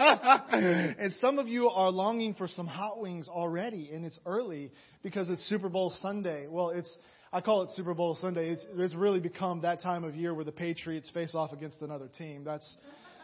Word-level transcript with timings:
and 0.50 1.12
some 1.14 1.38
of 1.38 1.46
you 1.46 1.68
are 1.68 1.90
longing 1.90 2.32
for 2.34 2.48
some 2.48 2.66
hot 2.66 3.00
wings 3.00 3.28
already, 3.28 3.90
and 3.92 4.06
it's 4.06 4.18
early 4.24 4.72
because 5.02 5.28
it's 5.28 5.46
Super 5.48 5.68
Bowl 5.68 5.92
Sunday. 6.00 6.46
Well, 6.48 6.70
it's 6.70 6.96
I 7.32 7.42
call 7.42 7.62
it 7.62 7.70
Super 7.70 7.92
Bowl 7.92 8.14
Sunday. 8.14 8.48
It's, 8.48 8.64
it's 8.76 8.94
really 8.94 9.20
become 9.20 9.60
that 9.60 9.82
time 9.82 10.04
of 10.04 10.16
year 10.16 10.34
where 10.34 10.44
the 10.44 10.52
Patriots 10.52 11.10
face 11.10 11.34
off 11.34 11.52
against 11.52 11.82
another 11.82 12.08
team. 12.08 12.44
That's 12.44 12.74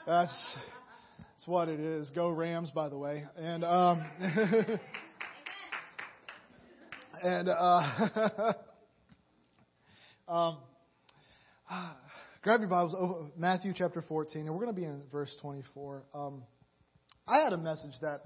that's 0.06 0.56
that's 1.18 1.46
what 1.46 1.68
it 1.68 1.80
is. 1.80 2.10
Go 2.10 2.28
Rams, 2.28 2.70
by 2.70 2.90
the 2.90 2.98
way. 2.98 3.24
And 3.38 3.64
um, 3.64 4.04
and 7.22 7.48
uh, 7.48 8.52
um, 10.29 10.58
grab 12.43 12.61
your 12.61 12.68
Bibles, 12.68 12.95
over 12.98 13.30
Matthew 13.34 13.72
chapter 13.74 14.02
14, 14.02 14.43
and 14.43 14.54
we're 14.54 14.62
going 14.62 14.74
to 14.74 14.80
be 14.80 14.84
in 14.86 15.04
verse 15.11 15.34
24. 15.40 16.02
Um, 16.14 16.43
I 17.29 17.38
had 17.38 17.52
a 17.52 17.58
message 17.58 17.95
that 18.02 18.20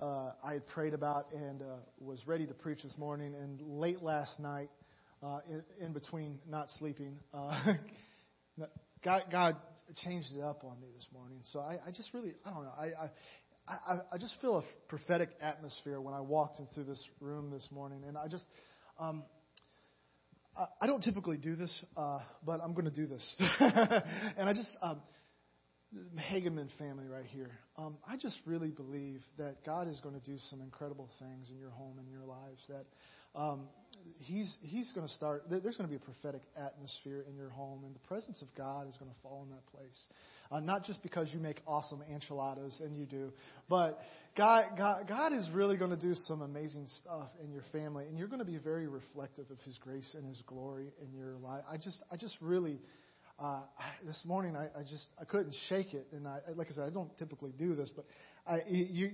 uh, 0.00 0.32
I 0.44 0.54
had 0.54 0.66
prayed 0.66 0.92
about 0.92 1.32
and 1.32 1.62
uh, 1.62 1.66
was 2.00 2.20
ready 2.26 2.46
to 2.46 2.54
preach 2.54 2.82
this 2.82 2.98
morning, 2.98 3.32
and 3.32 3.60
late 3.60 4.02
last 4.02 4.40
night, 4.40 4.70
uh, 5.22 5.38
in, 5.48 5.62
in 5.86 5.92
between 5.92 6.40
not 6.48 6.68
sleeping, 6.78 7.16
uh, 7.32 7.74
God, 9.04 9.22
God 9.30 9.56
changed 10.02 10.30
it 10.36 10.42
up 10.42 10.64
on 10.64 10.80
me 10.80 10.88
this 10.96 11.06
morning. 11.12 11.38
So 11.52 11.60
I, 11.60 11.76
I 11.86 11.92
just 11.92 12.12
really, 12.12 12.34
I 12.44 12.50
don't 12.50 12.64
know, 12.64 12.72
I, 12.76 13.04
I 13.04 13.10
I, 13.66 13.94
I 14.12 14.18
just 14.18 14.34
feel 14.42 14.58
a 14.58 14.88
prophetic 14.88 15.30
atmosphere 15.40 15.98
when 16.00 16.12
I 16.12 16.20
walked 16.20 16.58
into 16.58 16.82
this 16.82 17.02
room 17.20 17.50
this 17.50 17.66
morning, 17.70 18.02
and 18.06 18.18
I 18.18 18.26
just, 18.28 18.44
um, 18.98 19.22
I 20.82 20.86
don't 20.86 21.02
typically 21.02 21.38
do 21.38 21.56
this, 21.56 21.72
uh, 21.96 22.18
but 22.44 22.60
I'm 22.60 22.74
going 22.74 22.84
to 22.84 22.90
do 22.90 23.06
this. 23.06 23.36
and 23.60 24.48
I 24.48 24.52
just, 24.52 24.76
um, 24.82 25.00
Hageman 26.18 26.68
family 26.78 27.06
right 27.06 27.26
here, 27.26 27.50
um, 27.76 27.96
I 28.08 28.16
just 28.16 28.38
really 28.46 28.70
believe 28.70 29.20
that 29.38 29.64
God 29.64 29.88
is 29.88 30.00
going 30.00 30.18
to 30.18 30.24
do 30.24 30.36
some 30.50 30.60
incredible 30.60 31.08
things 31.18 31.48
in 31.50 31.58
your 31.58 31.70
home 31.70 31.98
and 31.98 32.08
your 32.10 32.24
lives. 32.24 32.60
That 32.68 32.84
um, 33.38 33.68
He's 34.18 34.52
He's 34.60 34.90
going 34.92 35.06
to 35.06 35.14
start. 35.14 35.44
There's 35.48 35.76
going 35.76 35.88
to 35.88 35.96
be 35.96 35.96
a 35.96 35.98
prophetic 35.98 36.42
atmosphere 36.56 37.24
in 37.28 37.36
your 37.36 37.50
home, 37.50 37.84
and 37.84 37.94
the 37.94 38.06
presence 38.08 38.42
of 38.42 38.48
God 38.56 38.88
is 38.88 38.96
going 38.96 39.10
to 39.10 39.16
fall 39.22 39.44
in 39.44 39.50
that 39.50 39.66
place. 39.66 40.00
Uh, 40.50 40.60
not 40.60 40.84
just 40.84 41.02
because 41.02 41.28
you 41.32 41.40
make 41.40 41.60
awesome 41.66 42.02
enchiladas, 42.12 42.80
and 42.84 42.96
you 42.96 43.06
do, 43.06 43.32
but 43.68 43.98
God, 44.36 44.76
God, 44.76 45.08
God 45.08 45.32
is 45.32 45.48
really 45.52 45.76
going 45.76 45.90
to 45.90 45.96
do 45.96 46.14
some 46.26 46.42
amazing 46.42 46.86
stuff 46.98 47.28
in 47.42 47.50
your 47.50 47.64
family, 47.72 48.06
and 48.08 48.18
you're 48.18 48.28
going 48.28 48.40
to 48.40 48.44
be 48.44 48.58
very 48.58 48.86
reflective 48.88 49.50
of 49.50 49.58
His 49.64 49.76
grace 49.78 50.14
and 50.16 50.26
His 50.26 50.40
glory 50.46 50.92
in 51.02 51.16
your 51.16 51.36
life. 51.38 51.62
I 51.70 51.76
just, 51.76 52.02
I 52.12 52.16
just 52.16 52.36
really, 52.40 52.80
uh, 53.38 53.62
this 54.06 54.20
morning 54.24 54.56
I, 54.56 54.64
I 54.78 54.82
just, 54.82 55.08
I 55.20 55.24
couldn't 55.24 55.54
shake 55.68 55.94
it, 55.94 56.06
and 56.12 56.26
I, 56.26 56.38
like 56.54 56.68
I 56.70 56.74
said, 56.74 56.84
I 56.84 56.90
don't 56.90 57.16
typically 57.18 57.52
do 57.58 57.74
this, 57.74 57.90
but 57.94 58.04
I, 58.46 58.58
you, 58.68 59.12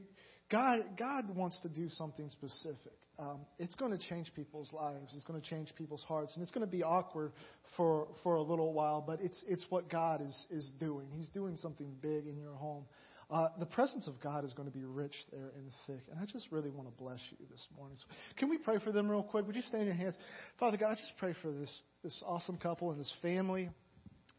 God, 0.51 0.81
God 0.99 1.35
wants 1.35 1.61
to 1.63 1.69
do 1.69 1.89
something 1.91 2.29
specific. 2.31 2.93
Um, 3.19 3.41
it's 3.59 3.75
going 3.75 3.93
to 3.93 3.99
change 4.09 4.33
people's 4.35 4.73
lives. 4.73 5.13
It's 5.15 5.25
going 5.25 5.41
to 5.41 5.47
change 5.47 5.73
people's 5.77 6.03
hearts, 6.05 6.35
and 6.35 6.43
it's 6.43 6.51
going 6.51 6.67
to 6.67 6.71
be 6.71 6.83
awkward 6.83 7.33
for 7.77 8.09
for 8.23 8.37
a 8.37 8.43
little 8.43 8.73
while. 8.73 9.05
But 9.07 9.21
it's 9.21 9.45
it's 9.47 9.67
what 9.69 9.91
God 9.91 10.23
is 10.23 10.47
is 10.51 10.73
doing. 10.81 11.09
He's 11.13 11.29
doing 11.29 11.57
something 11.59 11.95
big 12.01 12.27
in 12.27 12.39
your 12.39 12.55
home. 12.55 12.87
Uh, 13.31 13.49
the 13.61 13.67
presence 13.67 14.09
of 14.09 14.21
God 14.21 14.45
is 14.45 14.53
going 14.55 14.69
to 14.69 14.77
be 14.77 14.85
rich 14.85 15.15
there 15.31 15.53
and 15.57 15.71
thick. 15.87 16.03
And 16.11 16.19
I 16.19 16.25
just 16.25 16.51
really 16.51 16.71
want 16.71 16.89
to 16.89 17.03
bless 17.03 17.21
you 17.31 17.47
this 17.49 17.65
morning. 17.77 17.97
So 17.97 18.07
can 18.37 18.49
we 18.51 18.59
pray 18.59 18.79
for 18.83 18.91
them 18.91 19.09
real 19.09 19.23
quick? 19.23 19.47
Would 19.47 19.55
you 19.55 19.63
stand 19.63 19.85
your 19.85 19.95
hands? 19.95 20.17
Father 20.59 20.77
God, 20.77 20.91
I 20.91 20.95
just 20.95 21.13
pray 21.17 21.33
for 21.41 21.53
this, 21.53 21.73
this 22.03 22.25
awesome 22.27 22.57
couple 22.57 22.91
and 22.91 22.99
this 22.99 23.13
family. 23.23 23.71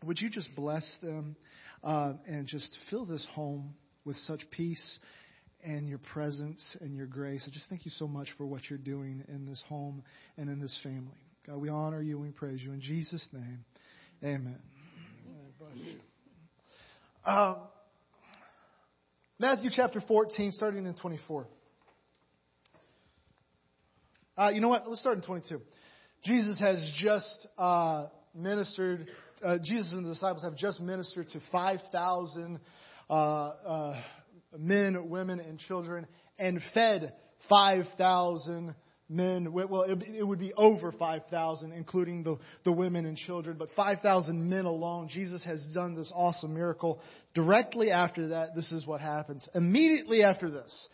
Would 0.06 0.20
you 0.20 0.30
just 0.30 0.50
bless 0.56 0.98
them 1.02 1.36
uh, 1.84 2.14
and 2.28 2.48
just 2.48 2.78
fill 2.90 3.06
this 3.06 3.26
home 3.34 3.76
with 4.06 4.18
such 4.18 4.42
peace 4.52 5.00
and 5.64 5.88
your 5.88 6.00
presence 6.00 6.76
and 6.82 6.96
your 6.96 7.06
grace. 7.06 7.48
I 7.48 7.54
just 7.54 7.70
thank 7.70 7.86
you 7.86 7.92
so 7.92 8.08
much 8.08 8.30
for 8.38 8.46
what 8.46 8.70
you're 8.70 8.80
doing 8.80 9.24
in 9.28 9.46
this 9.46 9.64
home 9.68 10.04
and 10.38 10.50
in 10.50 10.60
this 10.60 10.78
family. 10.84 11.20
God, 11.46 11.58
we 11.58 11.70
honor 11.70 12.02
you 12.02 12.16
and 12.16 12.26
we 12.26 12.32
praise 12.32 12.62
you. 12.62 12.72
In 12.72 12.82
Jesus' 12.82 13.28
name, 13.32 13.64
amen. 14.24 14.58
Um, 17.26 17.58
Matthew 19.38 19.70
chapter 19.72 20.02
14, 20.02 20.52
starting 20.52 20.86
in 20.86 20.96
24. 20.96 21.48
Uh, 24.38 24.50
you 24.54 24.62
know 24.62 24.70
what? 24.70 24.88
Let's 24.88 25.02
start 25.02 25.18
in 25.18 25.24
22. 25.24 25.62
Jesus 26.24 26.60
has 26.60 26.92
just 27.00 27.48
uh, 27.58 28.08
ministered, 28.36 29.08
uh, 29.44 29.58
Jesus 29.64 29.92
and 29.94 30.06
the 30.06 30.14
disciples 30.14 30.44
have 30.44 30.56
just 30.56 30.80
ministered 30.80 31.30
to 31.30 31.40
5,000 31.52 32.60
uh, 33.10 33.14
uh, 33.14 34.02
men, 34.58 35.10
women, 35.10 35.40
and 35.40 35.60
children, 35.60 36.08
and 36.40 36.62
fed 36.74 37.14
5,000 37.50 38.76
men. 39.10 39.52
Well, 39.52 39.84
it, 39.84 40.26
would 40.26 40.40
be 40.40 40.54
over 40.54 40.92
5,000, 40.92 41.72
including 41.72 42.24
the, 42.24 42.38
the 42.64 42.72
women 42.72 43.06
and 43.06 43.18
children, 43.18 43.58
but 43.58 43.70
5,000 43.76 44.50
men 44.50 44.66
alone. 44.66 45.10
Jesus 45.10 45.44
has 45.44 45.66
done 45.74 45.96
this 45.96 46.12
awesome 46.16 46.54
miracle. 46.54 47.02
Directly 47.34 47.92
after 47.92 48.30
that, 48.30 48.56
this 48.56 48.72
is 48.72 48.86
what 48.86 49.02
happens. 49.02 49.48
Immediately 49.54 50.24
after 50.24 50.50
this, 50.50 50.88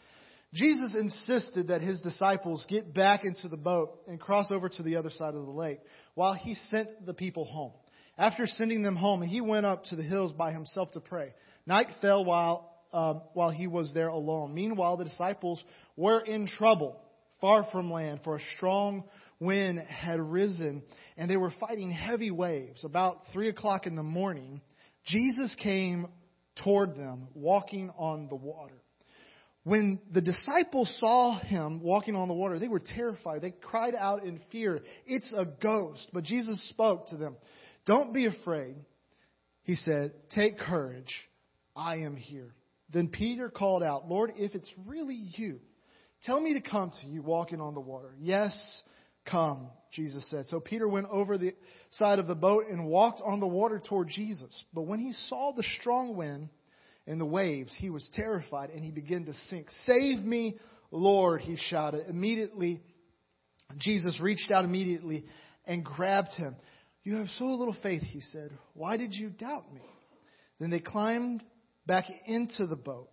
Jesus 0.54 0.96
insisted 0.96 1.68
that 1.68 1.82
his 1.82 2.02
disciples 2.02 2.66
get 2.70 2.94
back 2.94 3.26
into 3.26 3.48
the 3.48 3.58
boat 3.58 4.00
and 4.08 4.20
cross 4.20 4.52
over 4.52 4.70
to 4.70 4.84
the 4.84 4.96
other 4.96 5.10
side 5.10 5.36
of 5.36 5.46
the 5.46 5.52
lake 5.52 5.80
while 6.16 6.34
he 6.34 6.56
sent 6.56 7.06
the 7.06 7.14
people 7.14 7.46
home. 7.46 7.74
After 8.18 8.48
sending 8.48 8.82
them 8.82 8.96
home, 8.96 9.22
he 9.22 9.42
went 9.42 9.66
up 9.66 9.86
to 9.86 9.96
the 9.96 10.04
hills 10.04 10.34
by 10.34 10.52
himself 10.52 10.92
to 10.92 11.00
pray. 11.00 11.34
Night 11.66 11.88
fell 12.02 12.26
while 12.26 12.74
um, 12.94 13.22
while 13.34 13.52
he 13.52 13.68
was 13.68 13.94
there 13.94 14.08
alone. 14.08 14.54
Meanwhile, 14.54 14.98
the 14.98 15.04
disciples 15.04 15.64
were 15.96 16.22
in 16.22 16.48
trouble, 16.48 17.00
far 17.42 17.68
from 17.72 17.92
land, 17.92 18.22
for 18.24 18.38
a 18.38 18.42
strong 18.56 19.04
wind 19.40 19.80
had 19.80 20.20
risen, 20.20 20.82
and 21.18 21.30
they 21.30 21.38
were 21.38 21.54
fighting 21.60 21.92
heavy 21.92 22.32
waves. 22.32 22.84
About 22.84 23.20
three 23.34 23.50
o'clock 23.50 23.88
in 23.88 23.96
the 23.96 24.04
morning, 24.04 24.62
Jesus 25.06 25.56
came 25.62 26.08
toward 26.64 26.96
them, 26.96 27.28
walking 27.34 27.92
on 27.98 28.28
the 28.30 28.36
water. 28.36 28.82
When 29.64 30.00
the 30.14 30.22
disciples 30.22 30.96
saw 30.98 31.38
him 31.40 31.82
walking 31.82 32.16
on 32.16 32.30
the 32.30 32.34
water, 32.34 32.58
they 32.58 32.70
were 32.70 32.80
terrified. 32.80 33.42
They 33.42 33.52
cried 33.52 33.96
out 33.96 34.24
in 34.24 34.40
fear, 34.50 34.80
It's 35.06 35.34
a 35.36 35.44
ghost. 35.44 36.10
But 36.14 36.24
Jesus 36.24 36.70
spoke 36.70 37.08
to 37.10 37.18
them. 37.18 37.36
Don't 37.88 38.14
be 38.14 38.28
afraid, 38.28 38.76
he 39.64 39.76
said. 39.76 40.12
Take 40.30 40.60
courage. 40.60 41.14
I 41.76 41.98
am 42.00 42.16
here. 42.16 42.54
Then 42.94 43.08
Peter 43.08 43.50
called 43.50 43.82
out, 43.82 44.08
Lord, 44.08 44.34
if 44.36 44.54
it's 44.54 44.72
really 44.86 45.16
you, 45.36 45.60
tell 46.24 46.40
me 46.40 46.54
to 46.54 46.62
come 46.62 46.92
to 47.02 47.08
you 47.08 47.22
walking 47.24 47.62
on 47.62 47.74
the 47.74 47.80
water. 47.80 48.14
Yes, 48.20 48.84
come, 49.30 49.70
Jesus 49.92 50.30
said. 50.30 50.46
So 50.46 50.60
Peter 50.60 50.88
went 50.88 51.08
over 51.10 51.38
the 51.38 51.54
side 51.92 52.20
of 52.20 52.28
the 52.28 52.36
boat 52.36 52.66
and 52.70 52.88
walked 52.88 53.22
on 53.26 53.40
the 53.40 53.48
water 53.48 53.82
toward 53.84 54.10
Jesus. 54.10 54.64
But 54.74 54.84
when 54.84 55.00
he 55.00 55.14
saw 55.14 55.54
the 55.56 55.66
strong 55.80 56.16
wind 56.16 56.50
and 57.06 57.20
the 57.20 57.26
waves, 57.26 57.76
he 57.78 57.90
was 57.90 58.10
terrified 58.14 58.70
and 58.70 58.84
he 58.84 58.92
began 58.92 59.26
to 59.26 59.34
sink. 59.50 59.68
Save 59.86 60.20
me, 60.20 60.58
Lord, 60.92 61.42
he 61.42 61.58
shouted. 61.70 62.08
Immediately, 62.10 62.82
Jesus 63.78 64.20
reached 64.22 64.52
out 64.52 64.66
immediately 64.66 65.26
and 65.66 65.84
grabbed 65.84 66.32
him. 66.34 66.56
You 67.08 67.16
have 67.16 67.30
so 67.38 67.46
little 67.46 67.76
faith, 67.82 68.02
he 68.02 68.20
said. 68.20 68.52
Why 68.74 68.98
did 68.98 69.14
you 69.14 69.30
doubt 69.30 69.74
me? 69.74 69.80
Then 70.60 70.70
they 70.70 70.82
climbed 70.82 71.42
back 71.86 72.04
into 72.26 72.68
the 72.68 72.76
boat. 72.76 73.08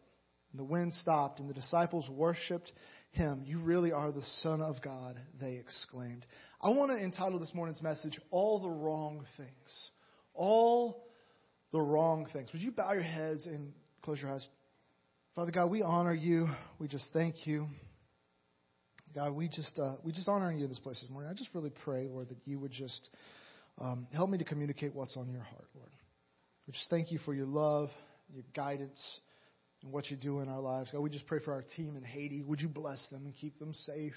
And 0.50 0.59
the 0.59 0.65
wind 0.65 0.94
stopped, 0.94 1.38
and 1.38 1.49
the 1.49 1.55
disciples 1.55 2.10
worshiped 2.10 2.72
him. 3.12 3.44
You 3.47 3.60
really 3.60 3.93
are 3.93 4.10
the 4.10 4.25
Son 4.41 4.60
of 4.60 4.83
God, 4.83 5.15
they 5.41 5.59
exclaimed. 5.59 6.27
I 6.60 6.71
want 6.71 6.91
to 6.91 6.97
entitle 6.97 7.38
this 7.38 7.54
morning's 7.54 7.84
message, 7.84 8.19
All 8.33 8.59
the 8.59 8.69
Wrong 8.69 9.25
Things. 9.37 9.91
All 10.34 11.06
the 11.71 11.81
Wrong 11.81 12.27
Things. 12.33 12.53
Would 12.53 12.62
you 12.62 12.72
bow 12.72 12.94
your 12.94 13.03
heads 13.03 13.47
and 13.47 13.75
close 14.03 14.21
your 14.21 14.33
eyes? 14.33 14.44
Father 15.37 15.53
God, 15.53 15.66
we 15.66 15.83
honor 15.83 16.15
you. 16.15 16.48
We 16.80 16.89
just 16.89 17.10
thank 17.13 17.47
you. 17.47 17.68
God, 19.15 19.36
we 19.36 19.47
just 19.47 19.78
uh, 19.78 19.95
we 20.03 20.10
just 20.10 20.28
honor 20.28 20.51
you 20.51 20.65
in 20.65 20.68
this 20.68 20.80
place 20.80 21.01
this 21.01 21.10
morning. 21.10 21.30
I 21.30 21.34
just 21.34 21.54
really 21.54 21.71
pray, 21.84 22.09
Lord, 22.09 22.30
that 22.30 22.39
you 22.45 22.59
would 22.59 22.72
just 22.72 23.09
um, 23.80 24.06
help 24.12 24.30
me 24.30 24.38
to 24.38 24.44
communicate 24.44 24.94
what's 24.94 25.16
on 25.16 25.28
your 25.30 25.42
heart, 25.42 25.68
Lord. 25.74 25.91
We 26.66 26.72
just 26.72 26.88
thank 26.91 27.12
you 27.12 27.18
for 27.24 27.34
your 27.34 27.47
love 27.47 27.91
your 28.32 28.44
guidance, 28.54 29.00
and 29.82 29.92
what 29.92 30.10
you 30.10 30.16
do 30.16 30.41
in 30.41 30.48
our 30.48 30.60
lives. 30.60 30.91
God, 30.91 31.00
we 31.00 31.10
just 31.10 31.26
pray 31.26 31.41
for 31.44 31.53
our 31.53 31.65
team 31.76 31.97
in 31.97 32.03
Haiti. 32.03 32.42
Would 32.42 32.60
you 32.60 32.68
bless 32.68 33.06
them 33.10 33.26
and 33.26 33.34
keep 33.34 33.59
them 33.59 33.74
safe? 33.74 34.15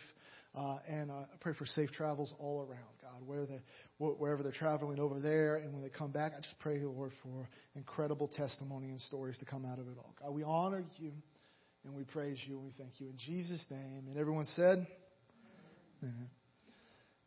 Uh, 0.55 0.77
and 0.87 1.11
uh, 1.11 1.25
pray 1.41 1.53
for 1.53 1.65
safe 1.65 1.91
travels 1.91 2.33
all 2.39 2.61
around, 2.61 2.89
God, 3.01 3.27
where 3.27 3.45
they, 3.45 3.59
wherever 3.99 4.41
they're 4.41 4.51
traveling 4.51 4.99
over 4.99 5.19
there. 5.19 5.57
And 5.57 5.73
when 5.73 5.83
they 5.83 5.89
come 5.89 6.11
back, 6.11 6.31
I 6.35 6.41
just 6.41 6.57
pray, 6.59 6.79
Lord, 6.79 7.11
for 7.21 7.47
incredible 7.75 8.27
testimony 8.27 8.89
and 8.89 8.99
stories 9.01 9.37
to 9.39 9.45
come 9.45 9.65
out 9.65 9.77
of 9.77 9.87
it 9.87 9.97
all. 9.97 10.15
God, 10.19 10.33
we 10.33 10.43
honor 10.43 10.83
you 10.97 11.11
and 11.85 11.93
we 11.93 12.05
praise 12.05 12.39
you 12.47 12.55
and 12.55 12.65
we 12.65 12.71
thank 12.77 12.93
you 12.99 13.07
in 13.07 13.17
Jesus' 13.17 13.63
name. 13.69 14.05
And 14.07 14.17
everyone 14.17 14.45
said, 14.55 14.87
Amen. 16.01 16.29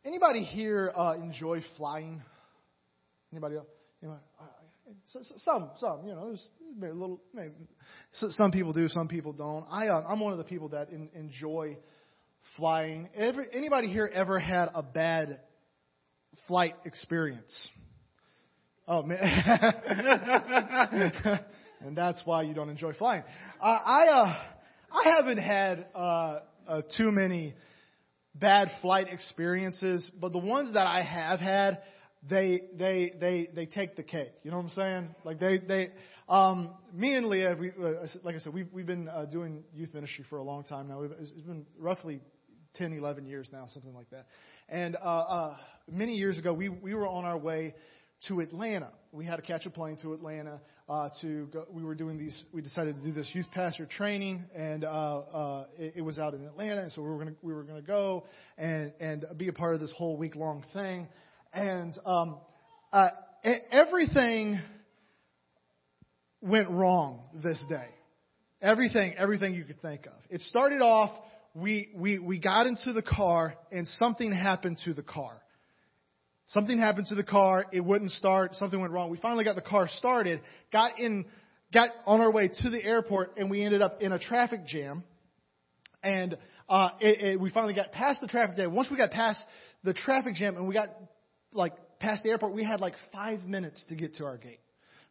Anybody 0.03 0.43
here 0.43 0.91
uh, 0.95 1.13
enjoy 1.21 1.61
flying? 1.77 2.23
Anybody 3.31 3.57
else? 3.57 3.67
Anybody? 4.01 4.21
some, 5.37 5.69
some, 5.79 6.05
you 6.05 6.13
know, 6.13 6.27
there's 6.27 6.49
maybe 6.77 6.91
a 6.91 6.95
little, 6.95 7.21
maybe 7.33 7.53
some 8.13 8.51
people 8.51 8.73
do, 8.73 8.87
some 8.87 9.07
people 9.07 9.31
don't. 9.31 9.65
I, 9.69 9.87
uh, 9.87 10.03
I'm 10.07 10.19
one 10.19 10.31
of 10.31 10.37
the 10.37 10.43
people 10.43 10.69
that 10.69 10.89
in, 10.89 11.09
enjoy 11.13 11.77
flying. 12.57 13.09
Every, 13.15 13.45
anybody 13.53 13.89
here 13.89 14.09
ever 14.11 14.39
had 14.39 14.69
a 14.73 14.83
bad 14.83 15.39
flight 16.47 16.75
experience? 16.85 17.69
Oh 18.87 19.03
man, 19.03 19.19
and 21.81 21.95
that's 21.95 22.21
why 22.25 22.41
you 22.41 22.53
don't 22.53 22.69
enjoy 22.69 22.93
flying. 22.93 23.23
Uh, 23.61 23.65
I, 23.65 24.07
uh, 24.07 24.35
I 24.91 25.15
haven't 25.17 25.37
had 25.37 25.85
uh, 25.93 26.39
uh, 26.67 26.81
too 26.97 27.11
many 27.11 27.53
bad 28.35 28.69
flight 28.81 29.07
experiences, 29.09 30.09
but 30.19 30.31
the 30.31 30.39
ones 30.39 30.73
that 30.73 30.87
I 30.87 31.01
have 31.01 31.39
had, 31.39 31.81
they 32.29 32.61
they 32.77 33.13
they 33.19 33.47
they 33.53 33.65
take 33.65 33.95
the 33.95 34.03
cake. 34.03 34.31
You 34.43 34.51
know 34.51 34.57
what 34.57 34.63
I'm 34.63 34.69
saying? 34.69 35.15
Like 35.23 35.39
they 35.39 35.57
they 35.57 35.89
um, 36.29 36.69
me 36.93 37.15
and 37.15 37.27
Leah, 37.27 37.57
we, 37.59 37.71
uh, 37.71 38.07
like 38.23 38.35
I 38.35 38.39
said, 38.39 38.53
we've 38.53 38.67
we've 38.71 38.85
been 38.85 39.09
uh, 39.09 39.25
doing 39.25 39.63
youth 39.73 39.93
ministry 39.93 40.25
for 40.29 40.37
a 40.37 40.43
long 40.43 40.63
time 40.63 40.87
now. 40.87 41.01
We've, 41.01 41.11
it's 41.11 41.31
been 41.31 41.65
roughly 41.77 42.21
10, 42.75 42.93
11 42.93 43.25
years 43.25 43.49
now, 43.51 43.67
something 43.67 43.93
like 43.93 44.09
that. 44.11 44.27
And 44.69 44.95
uh, 44.95 44.99
uh, 44.99 45.57
many 45.89 46.15
years 46.15 46.37
ago, 46.37 46.53
we 46.53 46.69
we 46.69 46.93
were 46.93 47.07
on 47.07 47.25
our 47.25 47.37
way 47.37 47.75
to 48.27 48.39
Atlanta. 48.39 48.91
We 49.13 49.25
had 49.25 49.35
to 49.35 49.41
catch 49.41 49.65
a 49.65 49.69
plane 49.69 49.97
to 50.03 50.13
Atlanta 50.13 50.61
uh, 50.87 51.09
to 51.21 51.47
go. 51.47 51.65
We 51.69 51.83
were 51.83 51.95
doing 51.95 52.17
these. 52.17 52.45
We 52.53 52.61
decided 52.61 52.95
to 52.95 53.01
do 53.01 53.11
this 53.11 53.29
youth 53.33 53.47
pastor 53.51 53.85
training, 53.85 54.45
and 54.55 54.85
uh, 54.85 54.87
uh, 54.87 55.65
it, 55.77 55.93
it 55.97 56.01
was 56.01 56.17
out 56.17 56.33
in 56.33 56.45
Atlanta. 56.45 56.83
And 56.83 56.91
so 56.93 57.01
we 57.01 57.09
were 57.09 57.25
to 57.25 57.35
we 57.41 57.53
were 57.53 57.65
to 57.65 57.81
go 57.81 58.23
and 58.57 58.93
and 59.01 59.25
be 59.37 59.49
a 59.49 59.53
part 59.53 59.73
of 59.73 59.81
this 59.81 59.93
whole 59.97 60.15
week 60.15 60.37
long 60.37 60.63
thing. 60.71 61.09
And 61.53 61.93
um, 62.05 62.37
uh, 62.93 63.09
everything 63.69 64.61
went 66.41 66.69
wrong 66.69 67.23
this 67.43 67.61
day. 67.67 67.87
Everything, 68.61 69.15
everything 69.17 69.55
you 69.55 69.65
could 69.65 69.81
think 69.81 70.05
of. 70.05 70.13
It 70.29 70.39
started 70.41 70.81
off. 70.81 71.11
We 71.53 71.89
we 71.95 72.17
we 72.17 72.39
got 72.39 72.65
into 72.65 72.93
the 72.93 73.01
car, 73.01 73.55
and 73.73 73.85
something 73.87 74.31
happened 74.31 74.79
to 74.85 74.93
the 74.93 75.03
car. 75.03 75.40
Something 76.51 76.79
happened 76.79 77.07
to 77.07 77.15
the 77.15 77.23
car. 77.23 77.65
It 77.71 77.79
wouldn't 77.79 78.11
start. 78.11 78.55
Something 78.55 78.81
went 78.81 78.91
wrong. 78.91 79.09
We 79.09 79.17
finally 79.17 79.43
got 79.45 79.55
the 79.55 79.61
car 79.61 79.87
started, 79.97 80.41
got 80.71 80.99
in, 80.99 81.25
got 81.73 81.89
on 82.05 82.19
our 82.19 82.31
way 82.31 82.49
to 82.49 82.69
the 82.69 82.83
airport, 82.83 83.37
and 83.37 83.49
we 83.49 83.63
ended 83.63 83.81
up 83.81 84.01
in 84.01 84.11
a 84.11 84.19
traffic 84.19 84.65
jam. 84.65 85.03
And 86.03 86.37
uh, 86.67 86.89
it, 86.99 87.21
it, 87.21 87.39
we 87.39 87.51
finally 87.51 87.73
got 87.73 87.91
past 87.91 88.21
the 88.21 88.27
traffic 88.27 88.55
jam. 88.55 88.73
Once 88.73 88.89
we 88.89 88.97
got 88.97 89.11
past 89.11 89.41
the 89.83 89.93
traffic 89.93 90.35
jam 90.35 90.57
and 90.57 90.67
we 90.67 90.73
got 90.73 90.89
like 91.53 91.73
past 91.99 92.23
the 92.23 92.29
airport, 92.29 92.53
we 92.53 92.63
had 92.63 92.81
like 92.81 92.95
five 93.13 93.43
minutes 93.43 93.85
to 93.89 93.95
get 93.95 94.15
to 94.15 94.25
our 94.25 94.37
gate. 94.37 94.60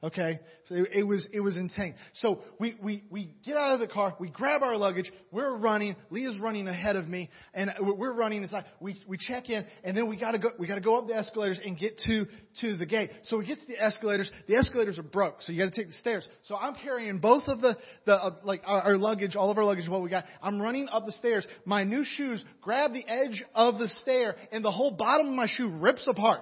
Okay, 0.03 0.41
so 0.67 0.77
it, 0.77 0.89
it, 0.95 1.03
was 1.03 1.29
it 1.31 1.41
was 1.41 1.59
insane. 1.59 1.95
So 2.15 2.41
we, 2.59 2.75
we 2.83 3.05
we 3.11 3.35
get 3.45 3.59
out 3.59 3.75
of 3.75 3.81
the 3.81 3.87
car, 3.87 4.17
we 4.19 4.31
grab 4.31 4.63
our 4.63 4.79
luggage, 4.79 5.13
we're 5.31 5.55
running. 5.55 5.95
Leah's 6.09 6.39
running 6.39 6.69
ahead 6.69 6.97
of 6.97 7.07
me, 7.07 7.29
and 7.53 7.71
we're 7.79 8.15
running 8.15 8.41
inside. 8.41 8.65
We 8.81 8.97
we 9.07 9.19
check 9.19 9.51
in, 9.51 9.67
and 9.85 9.95
then 9.95 10.09
we 10.09 10.17
gotta 10.19 10.39
go 10.39 10.53
we 10.59 10.67
gotta 10.67 10.81
go 10.81 10.99
up 10.99 11.07
the 11.07 11.15
escalators 11.17 11.61
and 11.63 11.79
get 11.79 11.99
to 12.07 12.25
to 12.63 12.79
the 12.79 12.87
gate. 12.87 13.11
So 13.25 13.37
we 13.37 13.47
get 13.47 13.61
to 13.61 13.67
the 13.67 13.79
escalators. 13.79 14.31
The 14.49 14.57
escalators 14.57 14.99
are 14.99 15.03
broke, 15.03 15.43
so 15.43 15.53
you 15.53 15.59
got 15.63 15.71
to 15.71 15.77
take 15.77 15.89
the 15.89 15.99
stairs. 16.01 16.27
So 16.45 16.57
I'm 16.57 16.77
carrying 16.77 17.19
both 17.19 17.45
of 17.49 17.61
the 17.61 17.77
the 18.07 18.15
uh, 18.15 18.37
like 18.43 18.63
our, 18.65 18.81
our 18.81 18.97
luggage, 18.97 19.37
all 19.37 19.51
of 19.51 19.59
our 19.59 19.65
luggage, 19.65 19.87
what 19.87 20.01
we 20.01 20.09
got. 20.09 20.25
I'm 20.43 20.63
running 20.63 20.89
up 20.89 21.05
the 21.05 21.13
stairs. 21.13 21.47
My 21.67 21.85
new 21.85 22.05
shoes 22.07 22.43
grab 22.63 22.95
the 22.95 23.07
edge 23.07 23.45
of 23.55 23.79
the 23.79 23.89
stair, 24.01 24.37
and 24.51 24.65
the 24.65 24.73
whole 24.73 24.93
bottom 24.93 25.29
of 25.29 25.35
my 25.35 25.47
shoe 25.47 25.79
rips 25.83 26.09
apart 26.09 26.41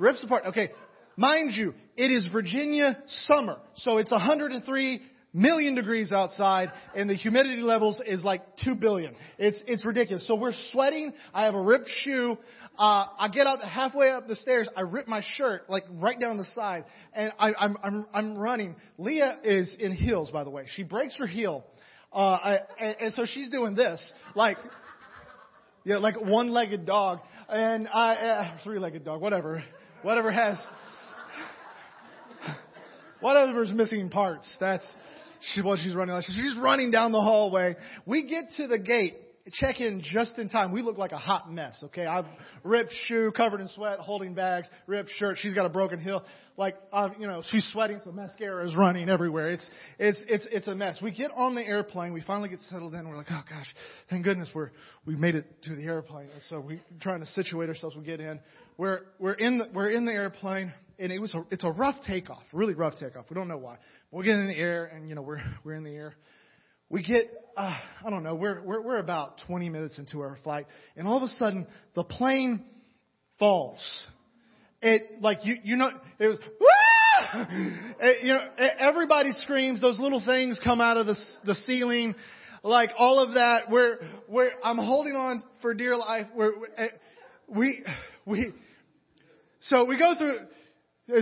rips 0.00 0.24
apart. 0.24 0.44
Okay, 0.46 0.70
Mind 1.20 1.52
you, 1.52 1.74
it 1.98 2.10
is 2.10 2.26
Virginia 2.32 2.96
summer, 3.26 3.58
so 3.74 3.98
it's 3.98 4.10
103 4.10 5.02
million 5.34 5.74
degrees 5.74 6.12
outside 6.12 6.72
and 6.96 7.10
the 7.10 7.14
humidity 7.14 7.60
levels 7.60 8.00
is 8.06 8.24
like 8.24 8.40
2 8.64 8.74
billion. 8.76 9.14
It's, 9.36 9.62
it's 9.66 9.84
ridiculous. 9.84 10.26
So 10.26 10.34
we're 10.34 10.54
sweating. 10.72 11.12
I 11.34 11.44
have 11.44 11.54
a 11.54 11.60
ripped 11.60 11.90
shoe. 11.90 12.38
Uh, 12.78 13.04
I 13.18 13.28
get 13.30 13.46
up 13.46 13.60
halfway 13.60 14.08
up 14.08 14.28
the 14.28 14.34
stairs. 14.34 14.70
I 14.74 14.80
rip 14.80 15.08
my 15.08 15.20
shirt 15.34 15.68
like 15.68 15.84
right 15.90 16.18
down 16.18 16.38
the 16.38 16.46
side 16.54 16.86
and 17.12 17.32
I, 17.38 17.52
I'm, 17.52 17.76
I'm, 17.82 18.06
I'm 18.14 18.38
running. 18.38 18.74
Leah 18.96 19.40
is 19.44 19.76
in 19.78 19.92
heels, 19.92 20.30
by 20.30 20.44
the 20.44 20.50
way. 20.50 20.68
She 20.74 20.84
breaks 20.84 21.16
her 21.16 21.26
heel. 21.26 21.66
Uh, 22.14 22.16
I, 22.16 22.58
and, 22.78 22.96
and 22.98 23.12
so 23.12 23.26
she's 23.26 23.50
doing 23.50 23.74
this, 23.74 24.00
like, 24.34 24.56
yeah, 25.84 25.98
like 25.98 26.18
one-legged 26.18 26.86
dog 26.86 27.18
and 27.50 27.88
I, 27.88 28.14
uh, 28.14 28.58
three-legged 28.64 29.04
dog, 29.04 29.20
whatever, 29.20 29.62
whatever 30.02 30.32
has 30.32 30.56
Whatever's 33.20 33.72
missing 33.72 34.08
parts, 34.08 34.56
that's 34.60 34.86
what 35.62 35.78
she's 35.78 35.94
running. 35.94 36.20
She's 36.22 36.56
running 36.58 36.90
down 36.90 37.12
the 37.12 37.20
hallway. 37.20 37.76
We 38.06 38.28
get 38.28 38.44
to 38.56 38.66
the 38.66 38.78
gate, 38.78 39.14
check 39.52 39.80
in 39.80 40.02
just 40.02 40.38
in 40.38 40.48
time. 40.48 40.72
We 40.72 40.82
look 40.82 40.98
like 40.98 41.12
a 41.12 41.18
hot 41.18 41.50
mess, 41.50 41.82
okay? 41.86 42.06
I've 42.06 42.26
ripped 42.64 42.92
shoe, 43.06 43.32
covered 43.36 43.60
in 43.60 43.68
sweat, 43.68 43.98
holding 43.98 44.34
bags, 44.34 44.68
ripped 44.86 45.10
shirt. 45.10 45.36
She's 45.38 45.54
got 45.54 45.66
a 45.66 45.68
broken 45.68 46.00
heel. 46.00 46.24
Like, 46.56 46.76
uh, 46.92 47.10
you 47.18 47.26
know, 47.26 47.42
she's 47.50 47.68
sweating, 47.72 48.00
so 48.04 48.12
mascara 48.12 48.68
is 48.68 48.76
running 48.76 49.08
everywhere. 49.08 49.50
It's, 49.50 49.70
it's, 49.98 50.24
it's, 50.28 50.48
it's 50.50 50.68
a 50.68 50.74
mess. 50.74 50.98
We 51.02 51.12
get 51.12 51.30
on 51.34 51.54
the 51.54 51.62
airplane. 51.62 52.12
We 52.12 52.22
finally 52.22 52.48
get 52.48 52.60
settled 52.60 52.94
in. 52.94 53.08
We're 53.08 53.16
like, 53.16 53.30
oh 53.30 53.42
gosh, 53.48 53.66
thank 54.08 54.24
goodness 54.24 54.50
we're, 54.54 54.70
we 55.06 55.16
made 55.16 55.34
it 55.34 55.46
to 55.62 55.74
the 55.74 55.84
airplane. 55.84 56.28
And 56.32 56.42
So 56.48 56.60
we're 56.60 56.80
trying 57.00 57.20
to 57.20 57.26
situate 57.26 57.68
ourselves. 57.68 57.96
We 57.96 58.04
get 58.04 58.20
in. 58.20 58.40
We're, 58.76 59.00
we're 59.18 59.34
in 59.34 59.58
the, 59.58 59.68
we're 59.72 59.90
in 59.90 60.04
the 60.04 60.12
airplane 60.12 60.72
and 61.00 61.10
it 61.10 61.18
was 61.18 61.34
a, 61.34 61.44
it's 61.50 61.64
a 61.64 61.70
rough 61.70 61.96
takeoff, 62.06 62.42
really 62.52 62.74
rough 62.74 62.94
takeoff. 63.00 63.24
We 63.30 63.34
don't 63.34 63.48
know 63.48 63.56
why. 63.56 63.78
We 64.12 64.24
get 64.24 64.36
in 64.36 64.46
the 64.46 64.56
air, 64.56 64.84
and 64.84 65.08
you 65.08 65.14
know 65.14 65.22
we're 65.22 65.40
we're 65.64 65.74
in 65.74 65.82
the 65.82 65.94
air. 65.94 66.14
We 66.90 67.04
get 67.04 67.30
uh, 67.56 67.76
I 68.04 68.10
don't 68.10 68.24
know. 68.24 68.34
We're 68.34 68.60
we're 68.62 68.80
we're 68.82 68.98
about 68.98 69.40
20 69.46 69.68
minutes 69.68 69.98
into 69.98 70.20
our 70.20 70.36
flight, 70.42 70.66
and 70.96 71.06
all 71.06 71.16
of 71.16 71.22
a 71.22 71.28
sudden 71.28 71.66
the 71.94 72.02
plane 72.02 72.64
falls. 73.38 73.80
It 74.82 75.22
like 75.22 75.38
you 75.44 75.56
you 75.62 75.76
know 75.76 75.90
it 76.18 76.26
was. 76.26 76.38
It, 78.02 78.24
you 78.24 78.32
know 78.32 78.40
everybody 78.78 79.30
screams. 79.32 79.80
Those 79.80 80.00
little 80.00 80.22
things 80.24 80.58
come 80.64 80.80
out 80.80 80.96
of 80.96 81.06
the 81.06 81.16
the 81.44 81.54
ceiling, 81.54 82.16
like 82.64 82.90
all 82.98 83.20
of 83.20 83.34
that. 83.34 83.70
Where 83.70 84.00
where 84.26 84.52
I'm 84.64 84.78
holding 84.78 85.14
on 85.14 85.40
for 85.62 85.74
dear 85.74 85.96
life. 85.96 86.26
Where 86.34 86.52
we 87.46 87.84
we 88.26 88.52
so 89.60 89.84
we 89.84 89.96
go 89.98 90.14
through 90.18 90.38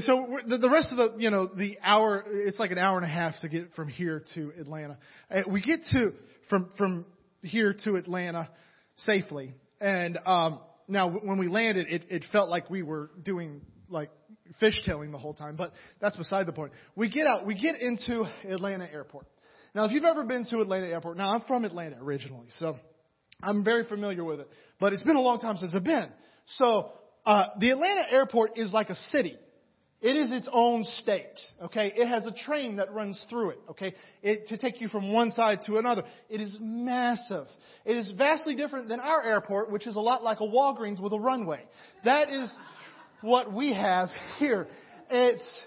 so 0.00 0.38
the 0.46 0.70
rest 0.70 0.93
of 0.93 0.96
the, 0.96 1.14
you 1.19 1.31
know, 1.31 1.46
the 1.46 1.79
hour, 1.82 2.25
it's 2.26 2.58
like 2.58 2.70
an 2.70 2.79
hour 2.79 2.96
and 2.96 3.06
a 3.06 3.08
half 3.08 3.35
to 3.40 3.49
get 3.49 3.73
from 3.75 3.88
here 3.88 4.23
to 4.35 4.52
Atlanta. 4.61 4.99
Uh, 5.31 5.43
we 5.49 5.61
get 5.61 5.81
to, 5.93 6.12
from, 6.49 6.70
from 6.76 7.06
here 7.43 7.74
to 7.84 7.96
Atlanta 7.96 8.48
safely. 8.96 9.55
And, 9.81 10.19
um, 10.27 10.60
now 10.89 11.10
when 11.10 11.39
we 11.39 11.48
landed, 11.48 11.86
it, 11.89 12.05
it 12.08 12.24
felt 12.32 12.48
like 12.48 12.70
we 12.70 12.82
were 12.82 13.10
doing 13.22 13.60
like 13.89 14.10
fishtailing 14.60 15.13
the 15.13 15.19
whole 15.19 15.34
time, 15.34 15.56
but 15.56 15.72
that's 16.01 16.17
beside 16.17 16.46
the 16.46 16.53
point. 16.53 16.72
We 16.96 17.08
get 17.08 17.27
out, 17.27 17.46
we 17.46 17.55
get 17.55 17.81
into 17.81 18.24
Atlanta 18.44 18.91
airport. 18.91 19.27
Now 19.74 19.84
if 19.84 19.93
you've 19.93 20.05
ever 20.05 20.24
been 20.24 20.44
to 20.46 20.60
Atlanta 20.60 20.86
airport, 20.86 21.19
now 21.19 21.31
I'm 21.31 21.43
from 21.43 21.65
Atlanta 21.65 21.96
originally, 22.01 22.46
so 22.58 22.77
I'm 23.43 23.65
very 23.65 23.84
familiar 23.84 24.24
with 24.24 24.41
it, 24.41 24.48
but 24.81 24.93
it's 24.93 25.03
been 25.03 25.17
a 25.17 25.20
long 25.20 25.39
time 25.39 25.56
since 25.58 25.72
I've 25.74 25.84
been. 25.84 26.08
So, 26.56 26.93
uh, 27.27 27.48
the 27.60 27.70
Atlanta 27.70 28.10
airport 28.10 28.56
is 28.56 28.72
like 28.72 28.89
a 28.89 28.94
city. 28.94 29.36
It 30.00 30.14
is 30.14 30.31
its 30.31 30.48
own 30.52 30.84
state, 30.84 31.40
okay? 31.60 31.93
It 31.96 32.06
has 32.06 32.24
a 32.24 32.31
train 32.31 32.76
that 32.76 32.93
runs 32.93 33.20
through 33.28 33.50
it, 33.50 33.58
okay? 33.70 33.94
It, 34.22 34.46
to 34.48 34.56
take 34.56 34.81
you 34.81 34.88
from 34.88 35.12
one 35.12 35.32
side 35.32 35.60
to 35.67 35.78
another. 35.78 36.05
It 36.31 36.40
is 36.40 36.56
massive. 36.60 37.46
It 37.84 37.96
is 37.96 38.12
vastly 38.17 38.55
different 38.55 38.88
than 38.88 39.00
our 39.00 39.24
airport, 39.24 39.72
which 39.72 39.88
is 39.88 39.96
a 39.96 40.00
lot 40.00 40.22
like 40.22 40.38
a 40.38 40.44
Walgreens 40.44 41.02
with 41.02 41.12
a 41.12 41.19
runway. 41.19 41.64
That 42.05 42.31
is 42.31 42.55
what 43.22 43.52
we 43.52 43.74
have 43.74 44.08
here. 44.38 44.69
It's, 45.10 45.67